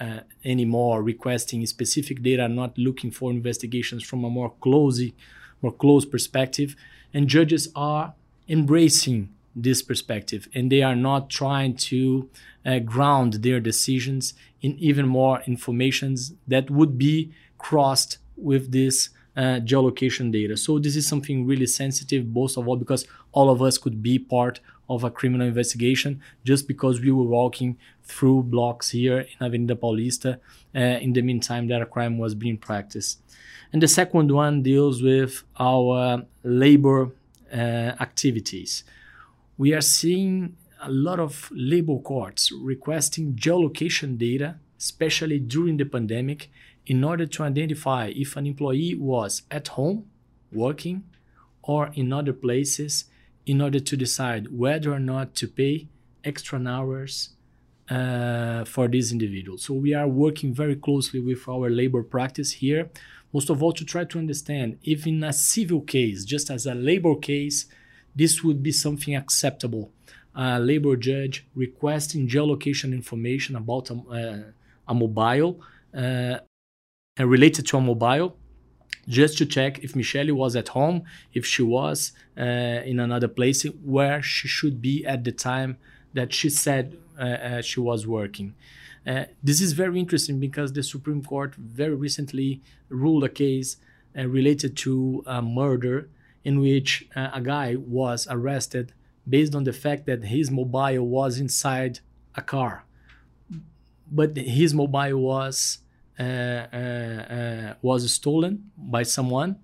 uh, 0.00 0.20
anymore 0.44 1.02
requesting 1.02 1.66
specific 1.66 2.22
data, 2.22 2.48
not 2.48 2.78
looking 2.78 3.10
for 3.10 3.30
investigations 3.30 4.02
from 4.02 4.24
a 4.24 4.30
more 4.30 4.54
closely, 4.60 5.14
more 5.60 5.72
close 5.72 6.04
perspective, 6.06 6.76
and 7.12 7.28
judges 7.28 7.68
are 7.74 8.14
embracing 8.48 9.28
this 9.54 9.82
perspective 9.82 10.48
and 10.54 10.70
they 10.70 10.82
are 10.82 10.94
not 10.94 11.28
trying 11.28 11.74
to 11.74 12.28
uh, 12.64 12.78
ground 12.78 13.34
their 13.34 13.60
decisions 13.60 14.34
in 14.60 14.76
even 14.78 15.06
more 15.06 15.42
informations 15.46 16.32
that 16.46 16.70
would 16.70 16.96
be 16.96 17.32
crossed 17.58 18.18
with 18.36 18.72
this 18.72 19.10
uh, 19.36 19.60
geolocation 19.60 20.32
data. 20.32 20.56
So 20.56 20.78
this 20.78 20.96
is 20.96 21.06
something 21.06 21.46
really 21.46 21.66
sensitive, 21.66 22.26
most 22.28 22.56
of 22.56 22.68
all 22.68 22.76
because 22.76 23.06
all 23.32 23.50
of 23.50 23.62
us 23.62 23.78
could 23.78 24.02
be 24.02 24.18
part 24.18 24.60
of 24.88 25.04
a 25.04 25.10
criminal 25.10 25.46
investigation 25.46 26.20
just 26.44 26.66
because 26.66 27.00
we 27.00 27.12
were 27.12 27.24
walking 27.24 27.78
through 28.02 28.42
blocks 28.42 28.90
here 28.90 29.20
in 29.20 29.46
Avenida 29.46 29.76
Paulista 29.76 30.40
uh, 30.74 30.78
in 30.78 31.12
the 31.12 31.22
meantime 31.22 31.68
that 31.68 31.80
a 31.80 31.86
crime 31.86 32.18
was 32.18 32.34
being 32.34 32.58
practiced. 32.58 33.20
And 33.72 33.80
the 33.80 33.88
second 33.88 34.32
one 34.32 34.62
deals 34.62 35.00
with 35.00 35.44
our 35.58 36.24
labor 36.42 37.12
uh, 37.52 37.56
activities. 37.56 38.82
We 39.60 39.74
are 39.74 39.82
seeing 39.82 40.56
a 40.80 40.90
lot 40.90 41.20
of 41.20 41.50
labor 41.52 41.98
courts 41.98 42.50
requesting 42.50 43.34
geolocation 43.34 44.16
data, 44.16 44.54
especially 44.78 45.38
during 45.38 45.76
the 45.76 45.84
pandemic, 45.84 46.50
in 46.86 47.04
order 47.04 47.26
to 47.26 47.42
identify 47.42 48.06
if 48.06 48.38
an 48.38 48.46
employee 48.46 48.94
was 48.94 49.42
at 49.50 49.68
home, 49.68 50.06
working, 50.50 51.04
or 51.60 51.90
in 51.92 52.10
other 52.10 52.32
places 52.32 53.04
in 53.44 53.60
order 53.60 53.80
to 53.80 53.98
decide 53.98 54.50
whether 54.50 54.94
or 54.94 54.98
not 54.98 55.34
to 55.34 55.46
pay 55.46 55.88
extra 56.24 56.58
hours 56.66 57.28
uh, 57.90 58.64
for 58.64 58.88
these 58.88 59.12
individuals. 59.12 59.64
So 59.64 59.74
we 59.74 59.92
are 59.92 60.08
working 60.08 60.54
very 60.54 60.76
closely 60.76 61.20
with 61.20 61.46
our 61.46 61.68
labor 61.68 62.02
practice 62.02 62.52
here, 62.52 62.88
most 63.30 63.50
of 63.50 63.62
all 63.62 63.74
to 63.74 63.84
try 63.84 64.04
to 64.04 64.18
understand 64.18 64.78
if 64.82 65.06
in 65.06 65.22
a 65.22 65.34
civil 65.34 65.82
case, 65.82 66.24
just 66.24 66.48
as 66.48 66.64
a 66.64 66.74
labor 66.74 67.14
case, 67.14 67.66
this 68.14 68.42
would 68.44 68.62
be 68.62 68.72
something 68.72 69.14
acceptable. 69.14 69.90
A 70.34 70.60
labor 70.60 70.96
judge 70.96 71.46
requesting 71.54 72.28
geolocation 72.28 72.92
information 72.92 73.56
about 73.56 73.90
a, 73.90 73.94
uh, 73.94 74.42
a 74.88 74.94
mobile 74.94 75.60
uh, 75.96 76.38
related 77.18 77.66
to 77.66 77.76
a 77.76 77.80
mobile 77.80 78.36
just 79.08 79.38
to 79.38 79.46
check 79.46 79.80
if 79.80 79.96
Michelle 79.96 80.32
was 80.34 80.54
at 80.54 80.68
home, 80.68 81.02
if 81.34 81.44
she 81.44 81.62
was 81.62 82.12
uh, 82.38 82.42
in 82.42 83.00
another 83.00 83.28
place 83.28 83.64
where 83.84 84.22
she 84.22 84.46
should 84.46 84.80
be 84.80 85.04
at 85.04 85.24
the 85.24 85.32
time 85.32 85.76
that 86.14 86.32
she 86.32 86.48
said 86.48 86.96
uh, 87.18 87.22
uh, 87.22 87.62
she 87.62 87.80
was 87.80 88.06
working. 88.06 88.54
Uh, 89.06 89.24
this 89.42 89.60
is 89.60 89.72
very 89.72 89.98
interesting 89.98 90.38
because 90.38 90.72
the 90.72 90.82
Supreme 90.82 91.22
Court 91.22 91.54
very 91.54 91.94
recently 91.94 92.60
ruled 92.88 93.24
a 93.24 93.28
case 93.28 93.76
uh, 94.16 94.26
related 94.26 94.76
to 94.78 95.22
a 95.26 95.40
murder 95.40 96.08
in 96.44 96.60
which 96.60 97.06
uh, 97.14 97.30
a 97.34 97.40
guy 97.40 97.76
was 97.76 98.26
arrested 98.30 98.92
based 99.28 99.54
on 99.54 99.64
the 99.64 99.72
fact 99.72 100.06
that 100.06 100.24
his 100.24 100.50
mobile 100.50 101.06
was 101.06 101.38
inside 101.38 102.00
a 102.34 102.42
car. 102.42 102.84
But 104.10 104.36
his 104.36 104.74
mobile 104.74 105.18
was 105.18 105.78
uh, 106.18 106.22
uh, 106.22 106.76
uh, 106.76 107.74
was 107.80 108.12
stolen 108.12 108.70
by 108.76 109.02
someone, 109.04 109.56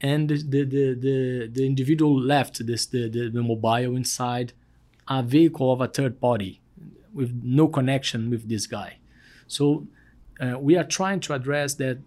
and 0.00 0.28
the, 0.28 0.64
the, 0.64 0.94
the, 0.94 1.50
the 1.50 1.66
individual 1.66 2.16
left 2.20 2.66
this 2.66 2.86
the, 2.86 3.08
the, 3.08 3.30
the 3.30 3.42
mobile 3.42 3.96
inside 3.96 4.52
a 5.08 5.22
vehicle 5.22 5.72
of 5.72 5.80
a 5.80 5.88
third 5.88 6.20
party 6.20 6.60
with 7.12 7.40
no 7.42 7.68
connection 7.68 8.30
with 8.30 8.48
this 8.48 8.66
guy. 8.66 8.98
So 9.46 9.86
uh, 10.40 10.58
we 10.58 10.76
are 10.76 10.84
trying 10.84 11.20
to 11.20 11.34
address 11.34 11.74
that 11.74 11.98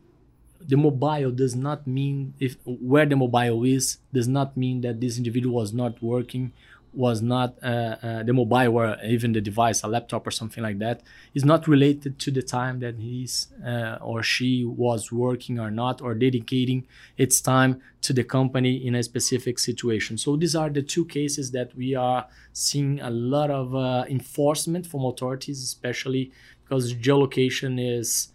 the 0.60 0.78
mobile 0.78 1.32
does 1.32 1.56
not 1.56 1.86
mean 1.88 2.34
if 2.40 2.58
where 2.66 3.06
the 3.06 3.16
mobile 3.16 3.64
is 3.64 3.98
does 4.14 4.28
not 4.28 4.56
mean 4.58 4.82
that 4.82 5.00
this 5.02 5.18
individual 5.18 5.56
was 5.56 5.74
not 5.74 6.02
working 6.02 6.52
was 6.98 7.22
not 7.22 7.56
uh, 7.62 7.96
uh, 8.02 8.24
the 8.24 8.34
mobile 8.34 8.76
or 8.76 8.98
even 9.06 9.32
the 9.32 9.40
device, 9.40 9.84
a 9.84 9.88
laptop 9.88 10.26
or 10.26 10.32
something 10.32 10.64
like 10.64 10.80
that, 10.80 11.04
is 11.36 11.46
not 11.46 11.68
related 11.68 12.18
to 12.18 12.32
the 12.32 12.42
time 12.42 12.80
that 12.80 12.98
he's 12.98 13.48
uh, 13.64 14.00
or 14.02 14.24
she 14.24 14.66
was 14.66 15.12
working 15.12 15.60
or 15.60 15.70
not, 15.70 16.02
or 16.02 16.16
dedicating 16.16 16.88
its 17.16 17.40
time 17.40 17.80
to 18.02 18.14
the 18.14 18.24
company 18.24 18.76
in 18.86 18.96
a 18.96 19.04
specific 19.04 19.60
situation. 19.60 20.18
So 20.18 20.36
these 20.36 20.56
are 20.56 20.70
the 20.70 20.82
two 20.82 21.06
cases 21.06 21.52
that 21.52 21.76
we 21.76 21.94
are 21.94 22.26
seeing 22.52 23.00
a 23.00 23.12
lot 23.12 23.52
of 23.52 23.76
enforcement 24.10 24.88
from 24.88 25.06
authorities, 25.06 25.62
especially 25.64 26.32
because 26.64 26.96
geolocation 26.96 27.78
is 27.80 28.30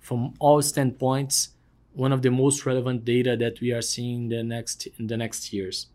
from 0.00 0.32
all 0.38 0.62
standpoints, 0.62 1.50
one 1.96 2.12
of 2.12 2.20
the 2.22 2.30
most 2.30 2.66
relevant 2.66 3.04
data 3.04 3.36
that 3.36 3.60
we 3.60 3.72
are 3.72 3.82
seeing 3.82 4.24
in 4.24 4.28
the 4.28 4.42
next 4.42 4.86
in 4.98 5.06
the 5.06 5.16
next 5.16 5.52
years. 5.52 5.86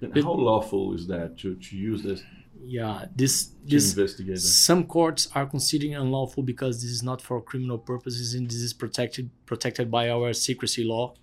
how 0.00 0.32
lawful 0.32 0.94
is 0.94 1.06
that 1.06 1.38
to, 1.38 1.54
to 1.56 1.76
use 1.76 2.02
this? 2.02 2.22
Yeah, 2.64 3.06
this 3.14 3.50
this 3.64 4.58
some 4.66 4.84
courts 4.84 5.28
are 5.34 5.46
considering 5.46 5.94
unlawful 5.94 6.42
because 6.42 6.80
this 6.82 6.90
is 6.90 7.02
not 7.02 7.20
for 7.20 7.40
criminal 7.42 7.78
purposes 7.78 8.34
and 8.34 8.48
this 8.48 8.62
is 8.68 8.72
protected 8.72 9.30
protected 9.46 9.90
by 9.90 10.08
our 10.10 10.32
secrecy 10.32 10.84
law 10.84 11.14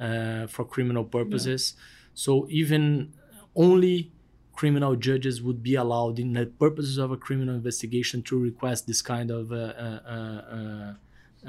uh, 0.00 0.46
for 0.46 0.64
criminal 0.64 1.04
purposes. 1.04 1.62
Yeah. 1.76 1.82
So 2.14 2.46
even 2.50 3.12
only 3.54 4.12
criminal 4.52 4.96
judges 4.96 5.40
would 5.40 5.62
be 5.62 5.76
allowed 5.76 6.18
in 6.18 6.32
the 6.32 6.46
purposes 6.46 6.98
of 6.98 7.12
a 7.12 7.16
criminal 7.16 7.54
investigation 7.54 8.22
to 8.22 8.36
request 8.50 8.88
this 8.88 9.02
kind 9.02 9.30
of 9.30 9.52
uh, 9.52 9.56
uh, 9.86 10.00
uh, 10.56 10.94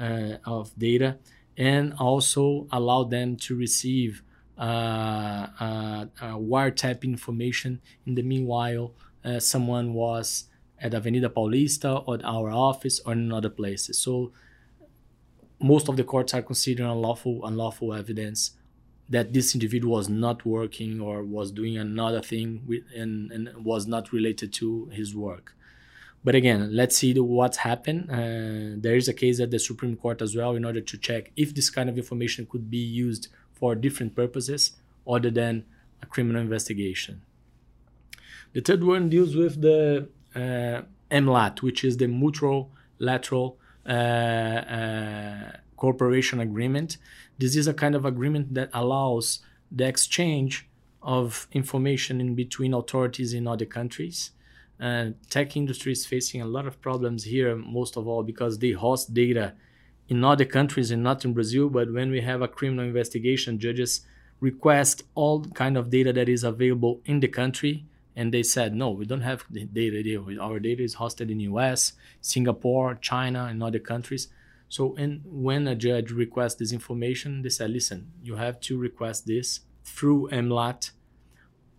uh 0.04 0.36
of 0.44 0.64
data 0.78 1.18
and 1.60 1.92
also 1.98 2.66
allow 2.72 3.04
them 3.04 3.36
to 3.36 3.54
receive 3.54 4.22
uh, 4.58 5.46
uh, 5.60 6.04
uh 6.20 6.36
wiretap 6.36 7.02
information 7.02 7.80
in 8.06 8.14
the 8.14 8.22
meanwhile 8.22 8.92
uh, 9.24 9.38
someone 9.38 9.92
was 9.92 10.48
at 10.78 10.94
Avenida 10.94 11.28
Paulista 11.28 12.02
or 12.06 12.14
at 12.14 12.24
our 12.24 12.50
office 12.50 13.00
or 13.04 13.12
in 13.12 13.30
other 13.30 13.50
places. 13.50 13.98
So 13.98 14.32
most 15.60 15.88
of 15.90 15.96
the 15.98 16.04
courts 16.04 16.32
are 16.32 16.40
considering 16.40 16.90
unlawful 16.90 17.44
unlawful 17.44 17.92
evidence 17.92 18.52
that 19.10 19.34
this 19.34 19.54
individual 19.54 19.96
was 19.96 20.08
not 20.08 20.46
working 20.46 21.00
or 21.00 21.22
was 21.22 21.50
doing 21.52 21.76
another 21.76 22.22
thing 22.22 22.62
with, 22.66 22.84
and, 22.96 23.30
and 23.32 23.64
was 23.64 23.86
not 23.86 24.12
related 24.12 24.52
to 24.54 24.86
his 24.92 25.14
work. 25.14 25.54
But 26.22 26.34
again, 26.34 26.76
let's 26.76 26.96
see 26.96 27.18
what's 27.18 27.58
happened. 27.58 28.10
Uh, 28.10 28.78
there 28.80 28.96
is 28.96 29.08
a 29.08 29.14
case 29.14 29.40
at 29.40 29.50
the 29.50 29.58
Supreme 29.58 29.96
Court 29.96 30.20
as 30.20 30.36
well 30.36 30.54
in 30.54 30.64
order 30.64 30.82
to 30.82 30.98
check 30.98 31.32
if 31.36 31.54
this 31.54 31.70
kind 31.70 31.88
of 31.88 31.96
information 31.96 32.46
could 32.46 32.70
be 32.70 32.78
used 32.78 33.28
for 33.54 33.74
different 33.74 34.14
purposes 34.14 34.72
other 35.08 35.30
than 35.30 35.64
a 36.02 36.06
criminal 36.06 36.42
investigation. 36.42 37.22
The 38.52 38.60
third 38.60 38.84
one 38.84 39.08
deals 39.08 39.34
with 39.34 39.62
the 39.62 40.08
uh, 40.34 40.82
MLAT, 41.10 41.62
which 41.62 41.84
is 41.84 41.96
the 41.96 42.08
Mutual 42.08 42.70
Lateral 42.98 43.58
uh, 43.86 43.92
uh, 43.92 45.52
Cooperation 45.76 46.40
Agreement. 46.40 46.98
This 47.38 47.56
is 47.56 47.66
a 47.66 47.74
kind 47.74 47.94
of 47.94 48.04
agreement 48.04 48.54
that 48.54 48.70
allows 48.74 49.40
the 49.70 49.86
exchange 49.86 50.68
of 51.02 51.46
information 51.52 52.20
in 52.20 52.34
between 52.34 52.74
authorities 52.74 53.32
in 53.32 53.46
other 53.46 53.64
countries. 53.64 54.32
Uh, 54.80 55.10
tech 55.28 55.56
industry 55.56 55.92
is 55.92 56.06
facing 56.06 56.40
a 56.40 56.46
lot 56.46 56.66
of 56.66 56.80
problems 56.80 57.24
here, 57.24 57.54
most 57.54 57.96
of 57.96 58.06
all 58.06 58.22
because 58.22 58.58
they 58.58 58.70
host 58.70 59.12
data 59.12 59.54
in 60.08 60.24
other 60.24 60.44
countries 60.44 60.90
and 60.90 61.02
not 61.02 61.24
in 61.24 61.34
Brazil. 61.34 61.68
But 61.68 61.92
when 61.92 62.10
we 62.10 62.22
have 62.22 62.40
a 62.40 62.48
criminal 62.48 62.84
investigation, 62.84 63.58
judges 63.58 64.00
request 64.40 65.02
all 65.14 65.44
kind 65.44 65.76
of 65.76 65.90
data 65.90 66.12
that 66.14 66.28
is 66.28 66.44
available 66.44 67.00
in 67.04 67.20
the 67.20 67.28
country. 67.28 67.84
And 68.16 68.34
they 68.34 68.42
said 68.42 68.74
no 68.74 68.90
we 68.90 69.06
don't 69.06 69.20
have 69.20 69.44
the 69.48 69.64
data 69.64 70.20
our 70.40 70.58
data 70.58 70.82
is 70.82 70.96
hosted 70.96 71.30
in 71.30 71.40
us 71.40 71.92
singapore 72.20 72.96
china 72.96 73.44
and 73.44 73.62
other 73.62 73.78
countries. 73.78 74.28
So 74.68 74.94
and 74.96 75.22
when 75.24 75.66
a 75.68 75.74
judge 75.74 76.10
requests 76.10 76.56
this 76.56 76.72
information 76.72 77.42
they 77.42 77.48
said 77.48 77.70
listen 77.70 78.10
you 78.22 78.34
have 78.34 78.60
to 78.60 78.76
request 78.76 79.26
this 79.26 79.60
through 79.84 80.28
MLAT 80.30 80.90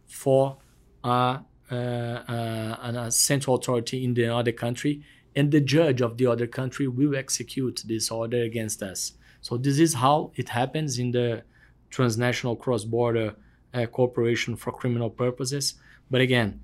for 0.07 0.57
a, 1.03 1.41
uh, 1.71 1.75
uh, 1.75 3.05
a 3.07 3.11
central 3.11 3.55
authority 3.55 4.03
in 4.03 4.13
the 4.13 4.27
other 4.27 4.51
country 4.51 5.01
and 5.35 5.51
the 5.51 5.61
judge 5.61 6.01
of 6.01 6.17
the 6.17 6.27
other 6.27 6.47
country 6.47 6.87
will 6.87 7.15
execute 7.15 7.83
this 7.85 8.11
order 8.11 8.43
against 8.43 8.83
us 8.83 9.13
so 9.41 9.57
this 9.57 9.79
is 9.79 9.95
how 9.95 10.31
it 10.35 10.49
happens 10.49 10.99
in 10.99 11.11
the 11.11 11.43
transnational 11.89 12.55
cross-border 12.55 13.35
uh, 13.73 13.85
cooperation 13.85 14.55
for 14.55 14.71
criminal 14.71 15.09
purposes 15.09 15.75
but 16.11 16.19
again, 16.19 16.59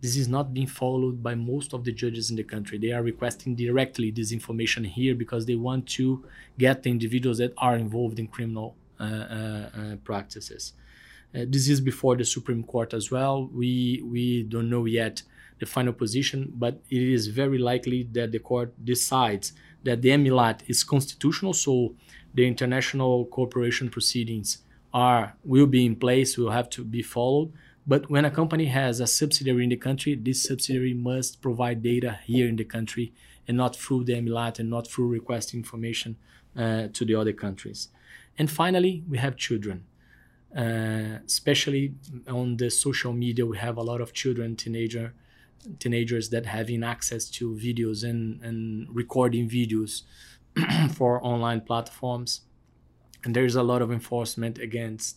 this 0.00 0.16
is 0.16 0.28
not 0.28 0.52
being 0.52 0.66
followed 0.66 1.22
by 1.22 1.34
most 1.36 1.72
of 1.72 1.84
the 1.84 1.92
judges 1.92 2.28
in 2.28 2.36
the 2.36 2.42
country. 2.42 2.76
They 2.76 2.90
are 2.90 3.02
requesting 3.02 3.54
directly 3.54 4.10
this 4.10 4.32
information 4.32 4.84
here 4.84 5.14
because 5.14 5.46
they 5.46 5.54
want 5.54 5.86
to 5.90 6.24
get 6.58 6.82
the 6.82 6.90
individuals 6.90 7.38
that 7.38 7.54
are 7.56 7.76
involved 7.76 8.18
in 8.18 8.26
criminal 8.26 8.76
uh, 9.00 9.04
uh, 9.04 9.06
uh, 9.06 9.96
practices. 10.04 10.74
Uh, 11.34 11.44
this 11.48 11.68
is 11.68 11.80
before 11.80 12.16
the 12.16 12.24
Supreme 12.24 12.62
Court 12.62 12.94
as 12.94 13.10
well. 13.10 13.48
We 13.52 14.02
we 14.04 14.44
don't 14.44 14.70
know 14.70 14.84
yet 14.84 15.22
the 15.58 15.66
final 15.66 15.92
position, 15.92 16.52
but 16.54 16.80
it 16.90 17.02
is 17.02 17.28
very 17.28 17.58
likely 17.58 18.04
that 18.12 18.32
the 18.32 18.38
court 18.38 18.72
decides 18.84 19.52
that 19.84 20.02
the 20.02 20.10
MLAT 20.10 20.60
is 20.66 20.82
constitutional, 20.84 21.52
so 21.52 21.94
the 22.34 22.46
international 22.46 23.26
cooperation 23.26 23.88
proceedings 23.88 24.58
are 24.92 25.34
will 25.44 25.66
be 25.66 25.84
in 25.84 25.96
place, 25.96 26.36
will 26.36 26.50
have 26.50 26.70
to 26.70 26.84
be 26.84 27.02
followed 27.02 27.52
but 27.86 28.08
when 28.08 28.24
a 28.24 28.30
company 28.30 28.66
has 28.66 29.00
a 29.00 29.06
subsidiary 29.06 29.64
in 29.64 29.70
the 29.70 29.76
country, 29.76 30.14
this 30.14 30.42
subsidiary 30.42 30.94
must 30.94 31.42
provide 31.42 31.82
data 31.82 32.18
here 32.24 32.48
in 32.48 32.56
the 32.56 32.64
country 32.64 33.12
and 33.46 33.56
not 33.56 33.76
through 33.76 34.04
the 34.04 34.14
MLAT 34.14 34.58
and 34.58 34.70
not 34.70 34.88
through 34.88 35.08
requesting 35.08 35.60
information 35.60 36.16
uh, 36.56 36.88
to 36.94 37.04
the 37.04 37.14
other 37.14 37.34
countries. 37.34 37.88
And 38.38 38.50
finally, 38.50 39.04
we 39.08 39.18
have 39.18 39.36
children. 39.36 39.84
Uh, 40.56 41.18
especially 41.26 41.94
on 42.28 42.56
the 42.56 42.70
social 42.70 43.12
media, 43.12 43.44
we 43.44 43.56
have 43.58 43.76
a 43.76 43.82
lot 43.82 44.00
of 44.00 44.12
children, 44.12 44.54
teenager, 44.54 45.12
teenagers 45.78 46.30
that 46.30 46.46
having 46.46 46.84
access 46.84 47.28
to 47.28 47.54
videos 47.54 48.08
and, 48.08 48.40
and 48.42 48.86
recording 48.94 49.48
videos 49.48 50.02
for 50.94 51.24
online 51.24 51.60
platforms. 51.60 52.42
And 53.24 53.34
there's 53.34 53.56
a 53.56 53.62
lot 53.62 53.82
of 53.82 53.90
enforcement 53.90 54.58
against 54.58 55.16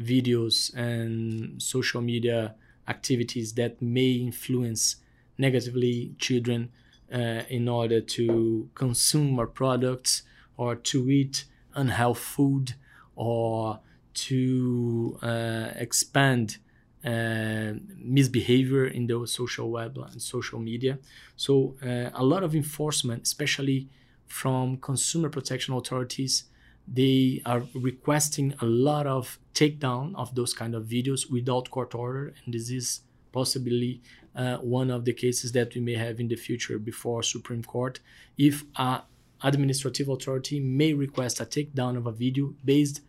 videos 0.00 0.74
and 0.74 1.60
social 1.60 2.00
media 2.00 2.54
activities 2.86 3.54
that 3.54 3.80
may 3.82 4.12
influence 4.12 4.96
negatively 5.38 6.14
children 6.18 6.70
uh, 7.12 7.42
in 7.48 7.68
order 7.68 8.00
to 8.00 8.68
consume 8.74 9.38
our 9.38 9.46
products 9.46 10.22
or 10.56 10.74
to 10.74 11.10
eat 11.10 11.44
unhealthy 11.74 12.20
food 12.20 12.74
or 13.14 13.80
to 14.16 15.18
uh, 15.22 15.68
expand 15.76 16.58
uh, 17.04 17.72
misbehavior 17.96 18.86
in 18.86 19.06
the 19.06 19.26
social 19.26 19.70
web 19.70 19.96
and 19.96 20.20
social 20.20 20.58
media. 20.58 20.98
So, 21.36 21.76
uh, 21.82 22.10
a 22.14 22.24
lot 22.24 22.42
of 22.42 22.54
enforcement, 22.54 23.22
especially 23.24 23.88
from 24.26 24.78
consumer 24.78 25.28
protection 25.28 25.74
authorities, 25.74 26.44
they 26.86 27.42
are 27.44 27.64
requesting 27.74 28.54
a 28.60 28.64
lot 28.64 29.06
of 29.06 29.38
takedown 29.54 30.14
of 30.14 30.34
those 30.34 30.52
kind 30.54 30.74
of 30.74 30.84
videos 30.84 31.30
without 31.30 31.70
court 31.70 31.94
order 31.94 32.32
and 32.44 32.54
this 32.54 32.70
is 32.70 33.00
possibly 33.32 34.00
uh, 34.34 34.56
one 34.58 34.90
of 34.90 35.04
the 35.04 35.12
cases 35.12 35.52
that 35.52 35.74
we 35.74 35.80
may 35.80 35.94
have 35.94 36.20
in 36.20 36.28
the 36.28 36.36
future 36.36 36.78
before 36.78 37.22
supreme 37.22 37.62
court 37.64 38.00
if 38.38 38.64
a 38.76 39.02
administrative 39.42 40.08
authority 40.08 40.60
may 40.60 40.92
request 40.92 41.40
a 41.40 41.44
takedown 41.44 41.96
of 41.96 42.06
a 42.06 42.12
video 42.12 42.54
based 42.64 43.00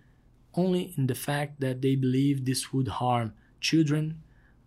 only 0.58 0.94
in 0.98 1.08
the 1.08 1.16
fact 1.16 1.60
that 1.62 1.82
they 1.82 1.96
believe 1.96 2.46
this 2.46 2.74
would 2.74 2.88
harm 2.88 3.34
children 3.62 4.22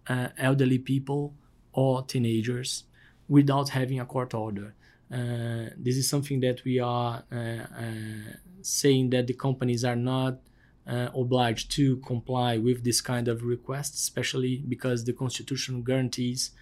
uh, 0.09 0.29
elderly 0.38 0.79
people 0.79 1.35
or 1.72 2.03
teenagers 2.05 2.85
without 3.29 3.70
having 3.70 4.00
a 4.00 4.07
court 4.07 4.33
order 4.35 4.74
uh, 5.12 5.70
this 5.76 5.96
is 5.96 6.09
something 6.09 6.38
that 6.40 6.62
we 6.64 6.79
are 6.79 7.24
uh, 7.33 7.37
uh, 7.37 7.64
saying 8.62 9.11
that 9.11 9.26
the 9.26 9.35
companies 9.35 9.85
are 9.85 9.96
not 9.96 10.38
uh, 10.87 11.09
obliged 11.16 11.70
to 11.72 11.96
comply 11.98 12.57
with 12.59 12.85
this 12.85 13.00
kind 13.00 13.26
of 13.26 13.42
request, 13.42 13.94
especially 13.94 14.62
because 14.68 15.05
the 15.05 15.12
constitution 15.12 15.83
guarantees 15.83 16.53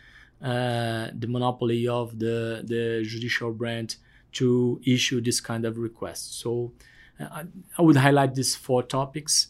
the 0.41 1.27
monopoly 1.29 1.87
of 1.87 2.19
the, 2.19 2.63
the 2.65 3.05
judicial 3.07 3.53
branch 3.53 3.97
to 4.33 4.81
issue 4.87 5.21
this 5.21 5.41
kind 5.41 5.67
of 5.67 5.77
request. 5.77 6.41
So 6.41 6.73
uh, 7.21 7.45
I 7.79 7.83
would 7.83 7.97
highlight 7.97 8.35
these 8.35 8.57
four 8.57 8.83
topics. 8.83 9.49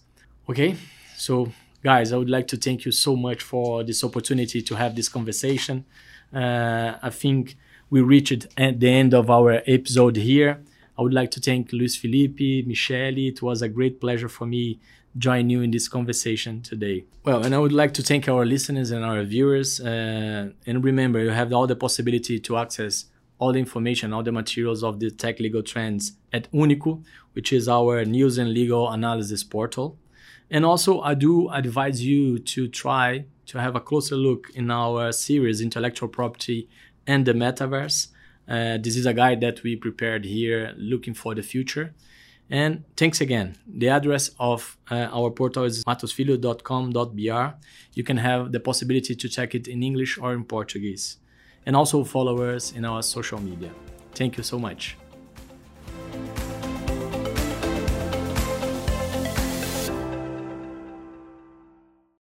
Okay, 0.49 0.77
so 1.17 1.53
guys, 1.83 2.13
I 2.13 2.17
would 2.17 2.31
like 2.31 2.49
to 2.49 2.57
thank 2.57 2.85
you 2.85 2.93
so 2.93 3.17
much 3.17 3.43
for 3.43 3.85
this 3.85 4.03
opportunity 4.03 4.63
to 4.63 4.75
have 4.77 4.95
this 4.97 5.09
conversation. 5.09 5.85
I 6.33 7.11
think 7.11 7.57
we 7.91 8.01
reached 8.01 8.47
at 8.57 8.81
the 8.81 8.89
end 8.89 9.15
of 9.15 9.31
our 9.31 9.63
episode 9.67 10.17
here. 10.17 10.63
I 10.99 11.03
would 11.03 11.15
like 11.15 11.31
to 11.33 11.41
thank 11.41 11.73
Luiz 11.73 11.97
Felipe, 11.97 12.67
Michelle. 12.67 13.17
It 13.17 13.41
was 13.41 13.63
a 13.63 13.69
great 13.69 14.01
pleasure 14.01 14.29
for 14.29 14.47
me 14.47 14.81
join 15.17 15.49
you 15.51 15.63
in 15.63 15.71
this 15.71 15.89
conversation 15.89 16.63
today. 16.63 17.05
Well, 17.25 17.43
and 17.45 17.55
I 17.55 17.59
would 17.59 17.73
like 17.73 17.95
to 17.95 18.03
thank 18.03 18.29
our 18.29 18.45
listeners 18.45 18.91
and 18.91 19.05
our 19.05 19.23
viewers. 19.25 19.81
Uh, 19.81 20.51
and 20.67 20.85
remember, 20.85 21.21
you 21.21 21.31
have 21.31 21.53
all 21.53 21.67
the 21.67 21.77
possibility 21.77 22.39
to 22.41 22.57
access 22.57 23.07
all 23.39 23.53
the 23.53 23.59
information, 23.59 24.13
all 24.13 24.23
the 24.23 24.33
materials 24.33 24.83
of 24.83 25.01
the 25.01 25.11
tech 25.11 25.39
legal 25.39 25.63
trends 25.63 26.13
at 26.33 26.51
Unico, 26.53 27.05
which 27.33 27.53
is 27.53 27.69
our 27.69 28.05
news 28.05 28.39
and 28.39 28.53
legal 28.53 28.91
analysis 28.91 29.45
portal. 29.45 29.97
And 30.51 30.65
also, 30.65 31.01
I 31.01 31.15
do 31.15 31.49
advise 31.51 32.05
you 32.05 32.39
to 32.39 32.69
try 32.69 33.27
to 33.47 33.61
have 33.61 33.77
a 33.77 33.81
closer 33.81 34.17
look 34.17 34.51
in 34.55 34.71
our 34.71 35.13
series, 35.13 35.61
Intellectual 35.61 36.09
Property 36.09 36.69
and 37.07 37.27
the 37.27 37.33
Metaverse. 37.33 38.09
Uh, 38.49 38.79
this 38.79 38.97
is 38.97 39.07
a 39.07 39.13
guide 39.13 39.41
that 39.43 39.63
we 39.63 39.77
prepared 39.77 40.25
here 40.25 40.75
looking 40.77 41.15
for 41.15 41.35
the 41.35 41.43
future. 41.43 41.95
And 42.51 42.85
thanks 42.97 43.21
again. 43.21 43.57
The 43.67 43.91
address 43.91 44.31
of 44.41 44.79
uh, 44.91 45.09
our 45.13 45.31
portal 45.31 45.65
is 45.65 45.85
mattosfilho.com.br. 45.85 47.57
You 47.93 48.05
can 48.05 48.17
have 48.17 48.53
the 48.53 48.61
possibility 48.61 49.15
to 49.15 49.29
check 49.29 49.55
it 49.55 49.69
in 49.69 49.83
English 49.83 50.19
or 50.19 50.33
in 50.33 50.45
Portuguese 50.45 51.19
and 51.69 51.77
also 51.77 52.03
follow 52.03 52.43
us 52.43 52.73
in 52.73 52.85
our 52.87 53.03
social 53.03 53.39
media. 53.39 53.71
Thank 54.15 54.39
you 54.39 54.43
so 54.43 54.59
much. 54.59 54.97